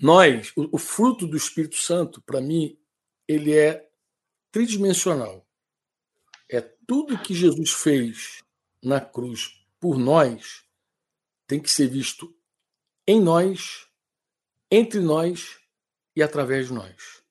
[0.00, 2.78] Nós, o, o fruto do Espírito Santo, para mim,
[3.26, 3.88] ele é
[4.52, 5.46] tridimensional.
[6.50, 8.42] É tudo que Jesus fez
[8.82, 10.64] na cruz por nós
[11.46, 12.34] tem que ser visto
[13.06, 13.88] em nós,
[14.70, 15.58] entre nós
[16.14, 17.22] e através de nós.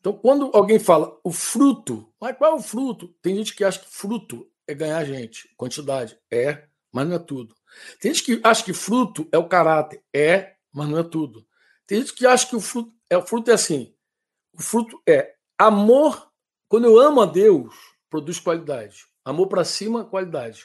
[0.00, 3.08] Então, quando alguém fala o fruto, mas qual é o fruto?
[3.22, 6.18] Tem gente que acha que fruto é ganhar gente, quantidade.
[6.28, 7.54] É, mas não é tudo.
[8.00, 10.02] Tem gente que acha que fruto é o caráter.
[10.12, 11.46] É, mas não é tudo.
[11.92, 13.94] Tem gente que acha que o fruto é, o fruto é assim.
[14.54, 16.32] O fruto é amor.
[16.66, 17.74] Quando eu amo a Deus,
[18.08, 19.04] produz qualidade.
[19.22, 20.64] Amor para cima, qualidade.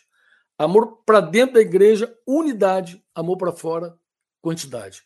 [0.57, 3.03] Amor para dentro da igreja, unidade.
[3.13, 3.99] Amor para fora,
[4.41, 5.03] quantidade.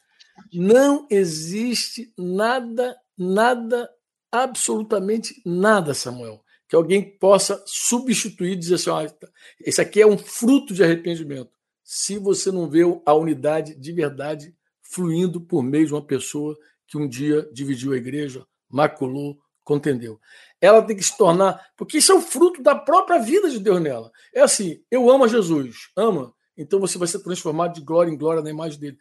[0.54, 3.90] Não existe nada, nada,
[4.32, 9.12] absolutamente nada, Samuel, que alguém possa substituir e dizer assim: ah,
[9.60, 11.50] esse aqui é um fruto de arrependimento.
[11.84, 14.56] Se você não vê a unidade de verdade
[14.92, 20.20] fluindo por meio de uma pessoa que um dia dividiu a igreja, maculou, contendeu.
[20.60, 23.82] Ela tem que se tornar, porque isso é o fruto da própria vida de Deus
[23.82, 24.12] nela.
[24.34, 28.18] É assim, eu amo a Jesus, ama, então você vai ser transformado de glória em
[28.18, 28.98] glória na imagem dele.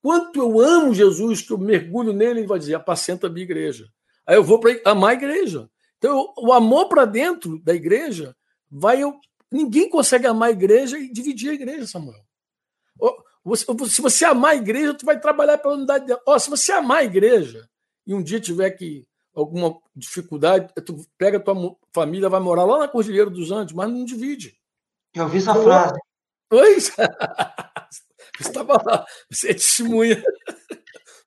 [0.00, 3.88] Quanto eu amo Jesus, que eu mergulho nele, ele vai dizer, apacenta a minha igreja.
[4.26, 5.68] Aí eu vou para amar a igreja.
[5.98, 8.34] Então, o amor para dentro da igreja
[8.70, 9.02] vai.
[9.02, 9.14] Eu,
[9.50, 12.20] ninguém consegue amar a igreja e dividir a igreja, Samuel.
[13.44, 16.22] Você, se você amar a igreja, tu vai trabalhar pela unidade dela.
[16.26, 17.68] Oh, se você amar a igreja
[18.06, 22.78] e um dia tiver que alguma dificuldade, tu pega a tua família, vai morar lá
[22.78, 24.56] na Cordilheira dos Andes, mas não divide.
[25.14, 25.98] Eu vi essa frase.
[26.52, 26.76] Oi?
[28.38, 30.22] Você estava lá, você é testemunha.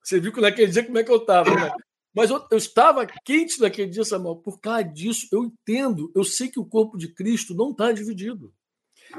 [0.03, 1.71] Você viu que naquele dia como é que eu estava, né?
[2.15, 4.37] Mas eu, eu, estava quente naquele dia, Samuel.
[4.37, 8.53] Por causa disso, eu entendo, eu sei que o corpo de Cristo não está dividido.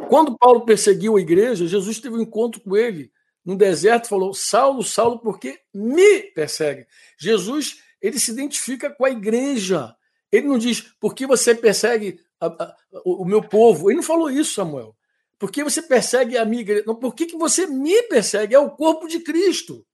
[0.09, 3.11] Quando Paulo perseguiu a igreja, Jesus teve um encontro com ele
[3.45, 6.87] no deserto, falou: Saulo, Saulo, por que me persegue?
[7.19, 9.95] Jesus, ele se identifica com a igreja.
[10.31, 13.91] Ele não diz, por que você persegue a, a, o meu povo?
[13.91, 14.95] Ele não falou isso, Samuel.
[15.39, 16.85] Por que você persegue a minha igreja?
[16.87, 18.55] Não, por que, que você me persegue?
[18.55, 19.87] É o corpo de Cristo.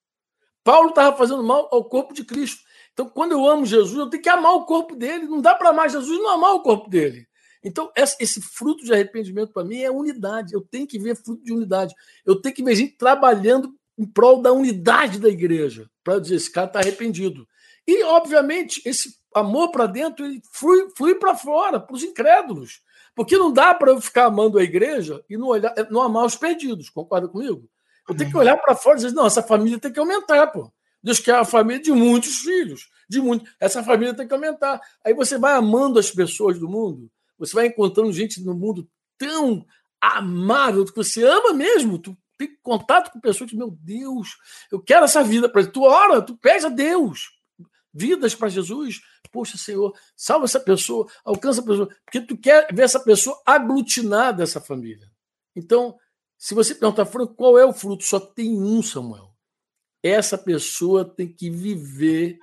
[0.65, 2.63] Paulo estava fazendo mal ao corpo de Cristo.
[2.93, 5.27] Então, quando eu amo Jesus, eu tenho que amar o corpo dele.
[5.27, 7.27] Não dá para amar Jesus não amar o corpo dele.
[7.65, 10.53] Então, esse fruto de arrependimento para mim é unidade.
[10.53, 11.95] Eu tenho que ver fruto de unidade.
[12.27, 16.51] Eu tenho que ver gente trabalhando em prol da unidade da igreja, para dizer esse
[16.51, 17.47] cara está arrependido.
[17.87, 22.83] E, obviamente, esse amor para dentro ele flui, flui para fora, para os incrédulos.
[23.15, 26.37] Porque não dá para eu ficar amando a igreja e não, olhar, não amar os
[26.37, 27.69] perdidos, concorda comigo?
[28.09, 30.73] Eu tenho que olhar para fora e dizer, não, essa família tem que aumentar, pô.
[31.03, 33.51] Deus quer uma família de muitos filhos, de muito.
[33.61, 34.81] Essa família tem que aumentar.
[35.05, 37.11] Aí você vai amando as pessoas do mundo,
[37.47, 38.89] você vai encontrando gente no mundo
[39.19, 39.67] tão
[40.01, 41.99] amável que você ama mesmo.
[41.99, 44.37] Tu tem contato com pessoas que, meu Deus,
[44.71, 47.31] eu quero essa vida para tu ora, tu pede a Deus
[47.93, 49.01] vidas para Jesus.
[49.31, 54.43] Poxa, Senhor, salva essa pessoa, alcança a pessoa, porque tu quer ver essa pessoa aglutinada
[54.43, 55.11] essa família.
[55.55, 55.99] Então,
[56.39, 58.05] se você perguntar, Franco, qual é o fruto?
[58.05, 59.33] Só tem um, Samuel.
[60.03, 62.39] Essa pessoa tem que viver,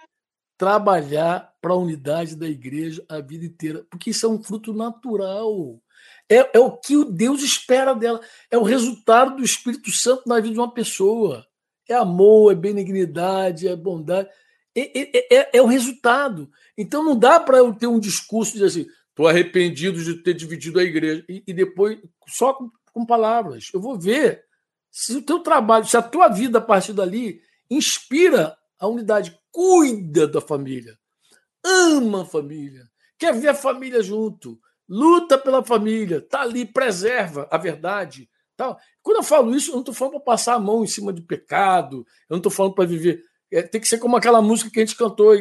[0.57, 5.81] trabalhar para a unidade da igreja a vida inteira, porque isso é um fruto natural.
[6.29, 8.21] É, é o que Deus espera dela.
[8.51, 11.45] É o resultado do Espírito Santo na vida de uma pessoa.
[11.87, 14.29] É amor, é benignidade, é bondade.
[14.75, 16.49] É, é, é, é o resultado.
[16.77, 20.79] Então não dá para eu ter um discurso de assim, estou arrependido de ter dividido
[20.79, 21.97] a igreja, e, e depois
[22.27, 23.69] só com, com, palavras.
[23.73, 24.43] Eu vou ver
[24.91, 30.27] se o teu trabalho, se a tua vida a partir dali inspira a unidade, cuida
[30.27, 30.97] da família,
[31.63, 37.57] ama a família, quer ver a família junto, luta pela família, tá ali, preserva a
[37.57, 38.29] verdade.
[38.57, 38.77] Tal.
[39.01, 41.21] Quando eu falo isso, eu não estou falando para passar a mão em cima de
[41.21, 43.23] pecado, eu não estou falando para viver.
[43.51, 45.31] É, tem que ser como aquela música que a gente cantou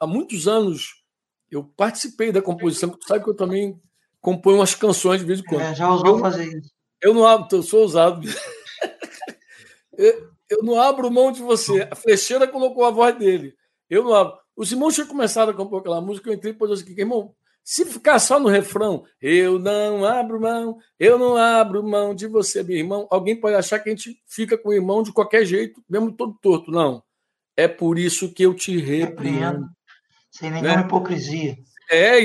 [0.00, 1.02] há muitos anos.
[1.50, 3.80] Eu participei da composição, sabe que eu também
[4.20, 5.62] componho umas canções de vez em quando.
[5.62, 6.70] É, já usou fazer isso.
[7.02, 8.20] Eu não abro, eu sou ousado.
[9.98, 11.88] eu, eu não abro mão de você.
[11.90, 13.54] A flecheira colocou a voz dele.
[13.90, 14.38] Eu não abro.
[14.56, 17.34] Os irmãos tinham começado a compor aquela música, eu entrei e pôs assim, irmão,
[17.64, 22.62] se ficar só no refrão, eu não abro mão, eu não abro mão de você,
[22.62, 25.82] meu irmão, alguém pode achar que a gente fica com o irmão de qualquer jeito,
[25.88, 26.70] mesmo todo torto.
[26.70, 27.02] Não.
[27.56, 29.68] É por isso que eu te repreendo.
[30.30, 30.82] Sem nenhuma né?
[30.82, 31.56] hipocrisia.
[31.90, 32.18] É,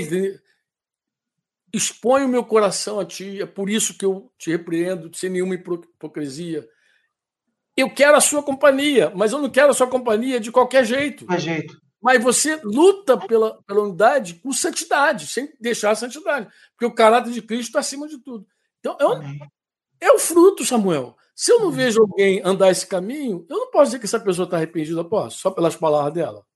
[1.73, 5.55] expõe o meu coração a ti, é por isso que eu te repreendo, sem nenhuma
[5.55, 6.67] hipocrisia.
[7.75, 11.19] Eu quero a sua companhia, mas eu não quero a sua companhia de qualquer jeito.
[11.19, 11.86] De qualquer jeito.
[12.07, 16.47] Mas você luta pela, pela unidade com santidade, sem deixar a santidade.
[16.71, 18.47] Porque o caráter de Cristo está acima de tudo.
[18.79, 19.39] Então, é, um,
[19.99, 21.17] é o fruto, Samuel.
[21.35, 24.45] Se eu não vejo alguém andar esse caminho, eu não posso dizer que essa pessoa
[24.45, 26.47] está arrependida, posso, só pelas palavras dela.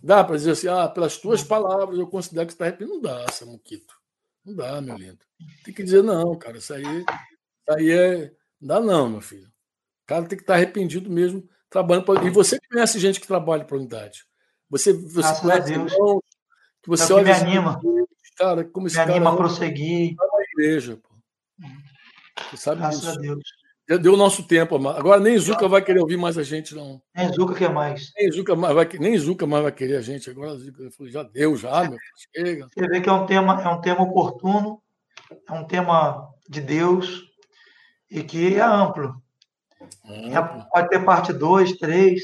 [0.00, 2.94] Dá para dizer assim, ah, pelas tuas palavras eu considero que está arrependido.
[2.94, 3.96] Não dá, Samuquito.
[4.44, 5.24] Não dá, meu lindo.
[5.64, 8.32] Tem que dizer, não, cara, isso aí, isso aí é.
[8.60, 9.48] Não dá, não, meu filho.
[9.48, 12.24] O cara tem que estar tá arrependido mesmo trabalhando pra...
[12.24, 14.24] E você conhece gente que trabalha para a unidade.
[14.70, 16.22] Você, você Graças conhece irmãos
[16.82, 17.24] que você é olha.
[17.24, 17.80] Que me assim, anima.
[18.36, 19.16] Cara, como esse me cara.
[19.16, 20.14] anima a prosseguir.
[20.16, 21.10] Na igreja, pô.
[22.50, 23.18] Você sabe Graças disso.
[23.18, 23.42] a Deus.
[23.88, 24.76] Já deu o nosso tempo.
[24.88, 27.02] Agora nem Zuca vai querer ouvir mais a gente, não.
[27.14, 28.12] Nem Zuca quer mais.
[28.16, 30.30] Nem Zuca mais vai, nem Zuca mais vai querer a gente.
[30.30, 30.56] Agora
[31.02, 31.98] já deu, já, meu
[32.34, 32.68] Chega.
[32.72, 34.80] Você vê que é um tema, é um tema oportuno,
[35.46, 37.24] é um tema de Deus
[38.10, 39.22] e que é amplo.
[40.06, 42.22] É, pode ter parte 2, 3.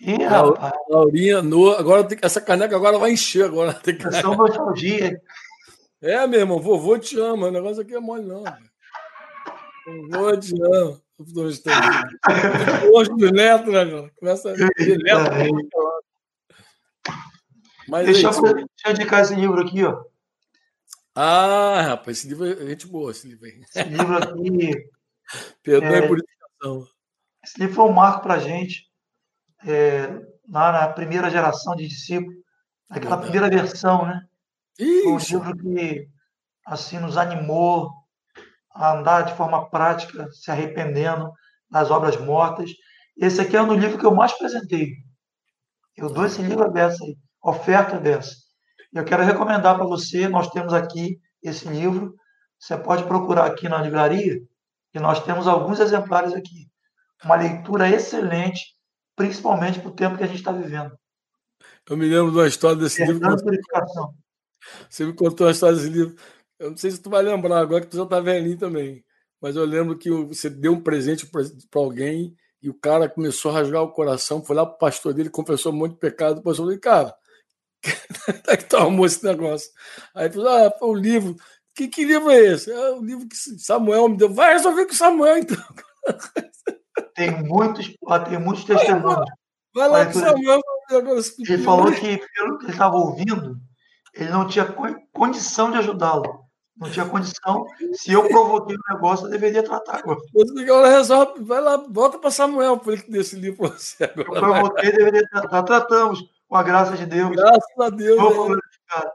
[0.00, 0.72] Ih, rapaz.
[0.88, 3.74] Laurinha, no, agora tem, essa caneca agora vai encher agora.
[3.84, 4.06] Tem que...
[4.06, 5.20] É só nostalgia.
[6.00, 7.48] É, meu irmão, vovô te ama.
[7.48, 8.42] O negócio aqui é mole, não.
[10.10, 11.00] Vovô te ama.
[12.94, 14.10] Hoje do neto, né, cara?
[14.18, 14.70] Começa a neto.
[17.86, 20.02] Mas deixa, é eu, deixa eu indicar esse livro aqui, ó.
[21.14, 23.60] Ah, rapaz, esse livro é gente boa, esse livro aí.
[23.62, 24.90] Esse livro aqui.
[25.62, 26.86] Perdão é, por indicação.
[27.44, 28.86] Esse livro foi um marco para a gente,
[29.66, 30.06] é,
[30.48, 32.36] lá na primeira geração de discípulos,
[32.88, 33.32] naquela Verdade.
[33.32, 34.26] primeira versão, né?
[34.78, 35.38] Isso.
[35.38, 36.08] Foi um livro que
[36.66, 37.90] assim, nos animou
[38.72, 41.32] a andar de forma prática, se arrependendo
[41.68, 42.70] das obras mortas.
[43.16, 44.94] Esse aqui é um livro que eu mais apresentei.
[45.96, 48.34] Eu dou esse livro dessa aí, oferta dessa.
[48.92, 52.14] Eu quero recomendar para você, nós temos aqui esse livro,
[52.58, 54.42] você pode procurar aqui na livraria,
[54.92, 56.68] e nós temos alguns exemplares aqui.
[57.24, 58.74] Uma leitura excelente,
[59.14, 60.98] principalmente para o tempo que a gente está vivendo.
[61.88, 63.36] Eu me lembro de uma história desse livro.
[63.42, 64.14] Purificação.
[64.88, 66.16] Você me contou uma história desse livro.
[66.58, 69.04] Eu não sei se tu vai lembrar agora que tu já está velhinho também.
[69.40, 73.54] Mas eu lembro que você deu um presente para alguém e o cara começou a
[73.54, 76.38] rasgar o coração, foi lá para o pastor dele, confessou um monte de pecado.
[76.38, 77.14] O pastor falou: Cara,
[78.48, 79.70] é que tomou esse negócio.
[80.14, 81.36] Aí falou: Ah, o livro.
[81.74, 82.70] Que, que livro é esse?
[82.70, 84.32] É o livro que Samuel me deu.
[84.32, 85.56] Vai resolver com Samuel, então.
[87.14, 87.86] Tem muitos,
[88.28, 89.26] tem muitos testemunhos.
[89.74, 90.60] Vai lá com Samuel.
[91.38, 93.56] Ele falou que, pelo que ele estava ouvindo,
[94.14, 94.66] ele não tinha
[95.12, 96.44] condição de ajudá-lo.
[96.76, 97.66] Não tinha condição.
[97.92, 100.18] Se eu provoquei o negócio, eu deveria tratar agora.
[100.88, 104.28] Resolve, vai lá, volta para Samuel para ele desse livro para você agora.
[104.28, 105.62] Eu provoquei, deveria tratar.
[105.62, 107.30] Tratamos, com a graça de Deus.
[107.30, 108.18] Graças a Deus.
[108.96, 109.10] É.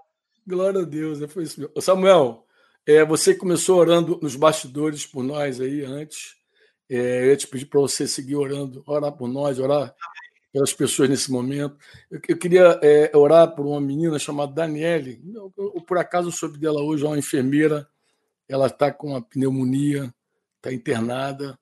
[0.47, 1.81] Glória a Deus, é, foi isso mesmo.
[1.81, 2.45] Samuel,
[2.87, 6.37] é, você começou orando nos bastidores por nós aí antes.
[6.89, 9.93] É, eu ia te pedir para você seguir orando, orar por nós, orar
[10.53, 11.75] pelas pessoas nesse momento.
[12.09, 15.21] Eu, eu queria é, orar por uma menina chamada Daniele.
[15.33, 17.85] Eu, eu, por acaso soube dela hoje, é uma enfermeira.
[18.47, 20.13] Ela está com uma pneumonia,
[20.55, 21.59] está internada.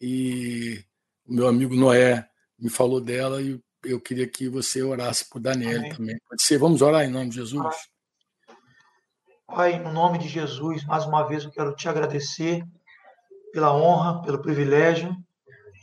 [0.00, 0.84] E
[1.26, 5.94] o meu amigo Noé me falou dela e eu queria que você orasse por Daniele
[5.94, 6.16] também.
[6.28, 6.58] Pode ser?
[6.58, 7.76] Vamos orar em nome de Jesus?
[9.46, 12.64] Pai, no nome de Jesus, mais uma vez eu quero te agradecer
[13.52, 15.16] pela honra, pelo privilégio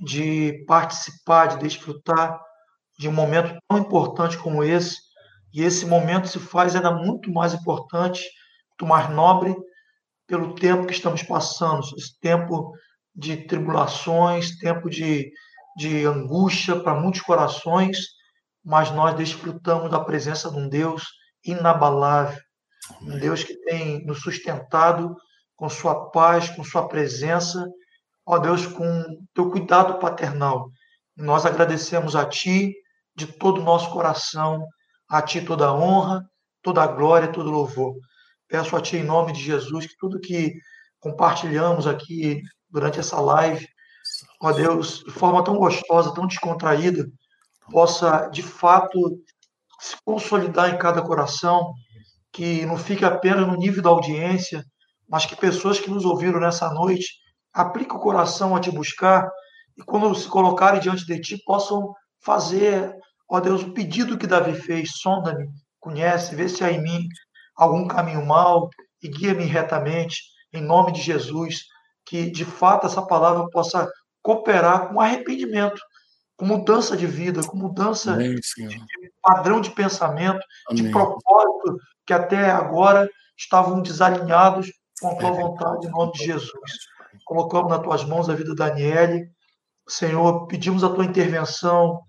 [0.01, 2.39] de participar, de desfrutar
[2.99, 4.97] de um momento tão importante como esse.
[5.53, 8.21] E esse momento se faz ainda muito mais importante,
[8.69, 9.55] muito mais nobre,
[10.27, 12.73] pelo tempo que estamos passando, esse tempo
[13.15, 15.31] de tribulações, tempo de,
[15.75, 17.97] de angústia para muitos corações,
[18.63, 21.03] mas nós desfrutamos da presença de um Deus
[21.43, 22.39] inabalável,
[23.01, 25.15] um Deus que tem nos sustentado
[25.55, 27.65] com sua paz, com sua presença,
[28.25, 29.03] ó Deus, com
[29.33, 30.69] teu cuidado paternal.
[31.15, 32.73] Nós agradecemos a Ti
[33.15, 34.65] de todo o nosso coração,
[35.09, 36.23] a Ti toda a honra,
[36.61, 37.95] toda a glória, todo o louvor.
[38.47, 40.53] Peço a Ti, em nome de Jesus, que tudo que
[40.99, 43.67] compartilhamos aqui durante essa live,
[44.43, 47.07] ó Deus, de forma tão gostosa, tão descontraída,
[47.71, 48.99] possa, de fato,
[49.79, 51.73] se consolidar em cada coração,
[52.29, 54.65] que não fique apenas no nível da audiência,
[55.07, 57.07] mas que pessoas que nos ouviram nessa noite
[57.53, 59.29] apliquem o coração a te buscar
[59.77, 62.93] e quando se colocarem diante de ti possam fazer,
[63.29, 65.47] ó Deus, o pedido que Davi fez, sonda-me,
[65.79, 67.07] conhece, vê se há em mim
[67.55, 68.69] algum caminho mau
[69.01, 70.21] e guia-me retamente,
[70.51, 71.61] em nome de Jesus,
[72.05, 73.87] que de fato essa palavra possa
[74.23, 75.79] cooperar com arrependimento,
[76.37, 80.83] com mudança de vida, com mudança Amém, de, de, padrão de pensamento, Amém.
[80.83, 83.07] de propósito que até agora
[83.37, 86.71] estavam desalinhados com a tua vontade, em nome de Jesus.
[87.25, 89.29] Colocamos nas tuas mãos a vida da Daniele.
[89.87, 92.01] Senhor, pedimos a tua intervenção,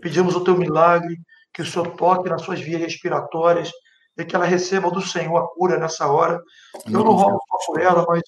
[0.00, 1.16] pedimos o teu milagre,
[1.52, 3.70] que o Senhor toque nas suas vias respiratórias
[4.16, 6.40] e que ela receba do Senhor a cura nessa hora.
[6.86, 8.22] Eu não rogo só por ela, mas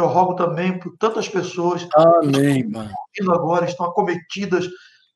[0.00, 2.70] eu rogo também por tantas pessoas Amém,
[3.12, 4.68] que estão agora, estão acometidas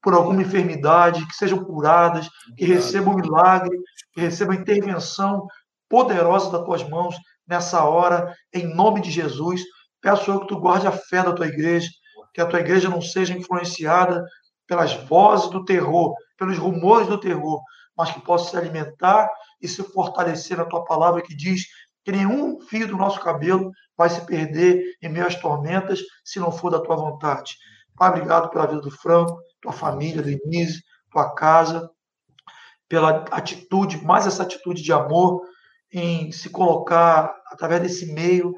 [0.03, 3.77] por alguma enfermidade, que sejam curadas, que recebam milagre,
[4.13, 5.47] que recebam intervenção
[5.89, 7.17] poderosa das tuas mãos
[7.49, 9.63] nessa hora, em nome de Jesus.
[10.01, 11.89] Peço eu que tu guarde a fé da tua igreja,
[12.35, 14.23] que a tua igreja não seja influenciada
[14.67, 17.61] pelas vozes do terror, pelos rumores do terror,
[17.97, 19.31] mas que possa se alimentar
[19.61, 21.65] e se fortalecer na tua palavra que diz
[22.05, 26.53] que nenhum fio do nosso cabelo vai se perder em meio às tormentas se não
[26.53, 27.57] for da tua vontade.
[27.97, 31.91] Pai, obrigado pela vida do Franco, tua família, Denise, tua casa,
[32.89, 35.43] pela atitude, mais essa atitude de amor
[35.93, 38.55] em se colocar através desse meio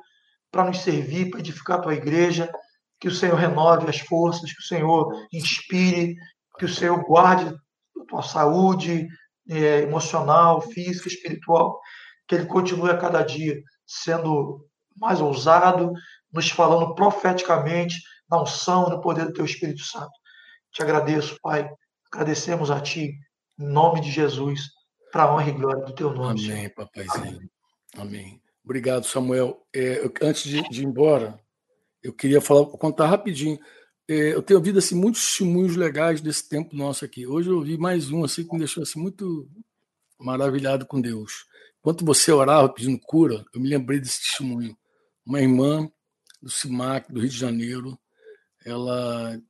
[0.50, 2.50] para nos servir, para edificar a tua igreja,
[2.98, 6.16] que o Senhor renove as forças, que o Senhor inspire,
[6.58, 7.54] que o Senhor guarde
[8.00, 9.06] a tua saúde
[9.48, 11.78] é, emocional, física, espiritual,
[12.26, 14.66] que Ele continue a cada dia sendo
[14.96, 15.92] mais ousado,
[16.32, 17.96] nos falando profeticamente
[18.28, 20.10] na unção, no poder do Teu Espírito Santo.
[20.72, 21.68] Te agradeço, Pai.
[22.12, 23.14] Agradecemos a Ti,
[23.58, 24.60] em nome de Jesus,
[25.12, 26.44] para a honra e glória do Teu nome.
[26.44, 26.74] Amém, Senhor.
[26.74, 27.50] papaizinho.
[27.96, 28.42] Amém.
[28.64, 29.64] Obrigado, Samuel.
[29.74, 31.38] É, eu, antes de, de, ir embora,
[32.02, 33.58] eu queria falar, contar rapidinho.
[34.08, 37.26] É, eu tenho ouvido assim, muitos testemunhos legais desse tempo nosso aqui.
[37.26, 39.48] Hoje eu ouvi mais um assim, que me deixou assim, muito
[40.18, 41.46] maravilhado com Deus.
[41.86, 44.76] Enquanto você orava pedindo cura, eu me lembrei desse testemunho.
[45.24, 45.88] Uma irmã
[46.42, 47.96] do CIMAC, do Rio de Janeiro,
[48.64, 49.40] ela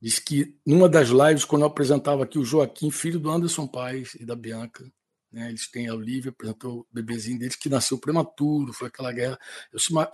[0.00, 4.14] Diz que numa das lives, quando eu apresentava aqui o Joaquim, filho do Anderson Paes
[4.14, 4.90] e da Bianca,
[5.30, 9.38] né, eles têm a Olivia, apresentou o bebezinho deles, que nasceu prematuro, foi aquela guerra.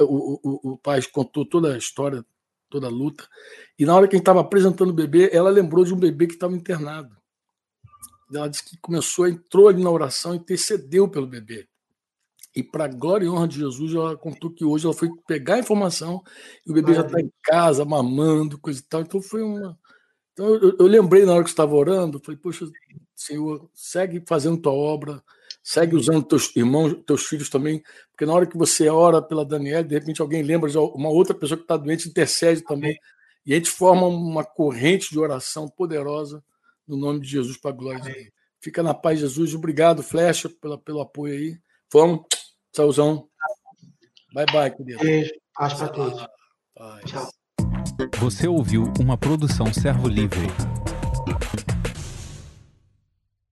[0.00, 2.26] O, o, o pai contou toda a história,
[2.68, 3.24] toda a luta,
[3.78, 6.26] e na hora que a gente estava apresentando o bebê, ela lembrou de um bebê
[6.26, 7.16] que estava internado.
[8.34, 11.67] Ela disse que começou, entrou ali na oração e intercedeu pelo bebê.
[12.55, 15.55] E para a glória e honra de Jesus, ela contou que hoje ela foi pegar
[15.55, 16.22] a informação
[16.66, 19.03] e o bebê já está em casa, mamando, coisa e tal.
[19.03, 19.78] Então foi uma.
[20.32, 22.66] Então eu, eu lembrei na hora que estava orando, falei, poxa,
[23.14, 25.22] Senhor, segue fazendo tua obra,
[25.62, 29.84] segue usando teus irmãos, teus filhos também, porque na hora que você ora pela Daniela,
[29.84, 32.96] de repente alguém lembra de uma outra pessoa que está doente, intercede também.
[33.44, 36.42] E a gente forma uma corrente de oração poderosa
[36.86, 38.28] no nome de Jesus para a glória de Deus.
[38.61, 39.55] Fica na paz, Jesus.
[39.55, 41.59] Obrigado, Flecha, pela, pelo apoio aí.
[41.92, 42.26] Vamos.
[42.78, 43.26] Sauzão.
[44.32, 45.00] Bye, bye, querido.
[45.00, 45.32] Beijo.
[45.52, 46.24] Paz para todos.
[47.06, 47.28] Tchau.
[48.20, 50.46] Você ouviu uma produção Servo Livre.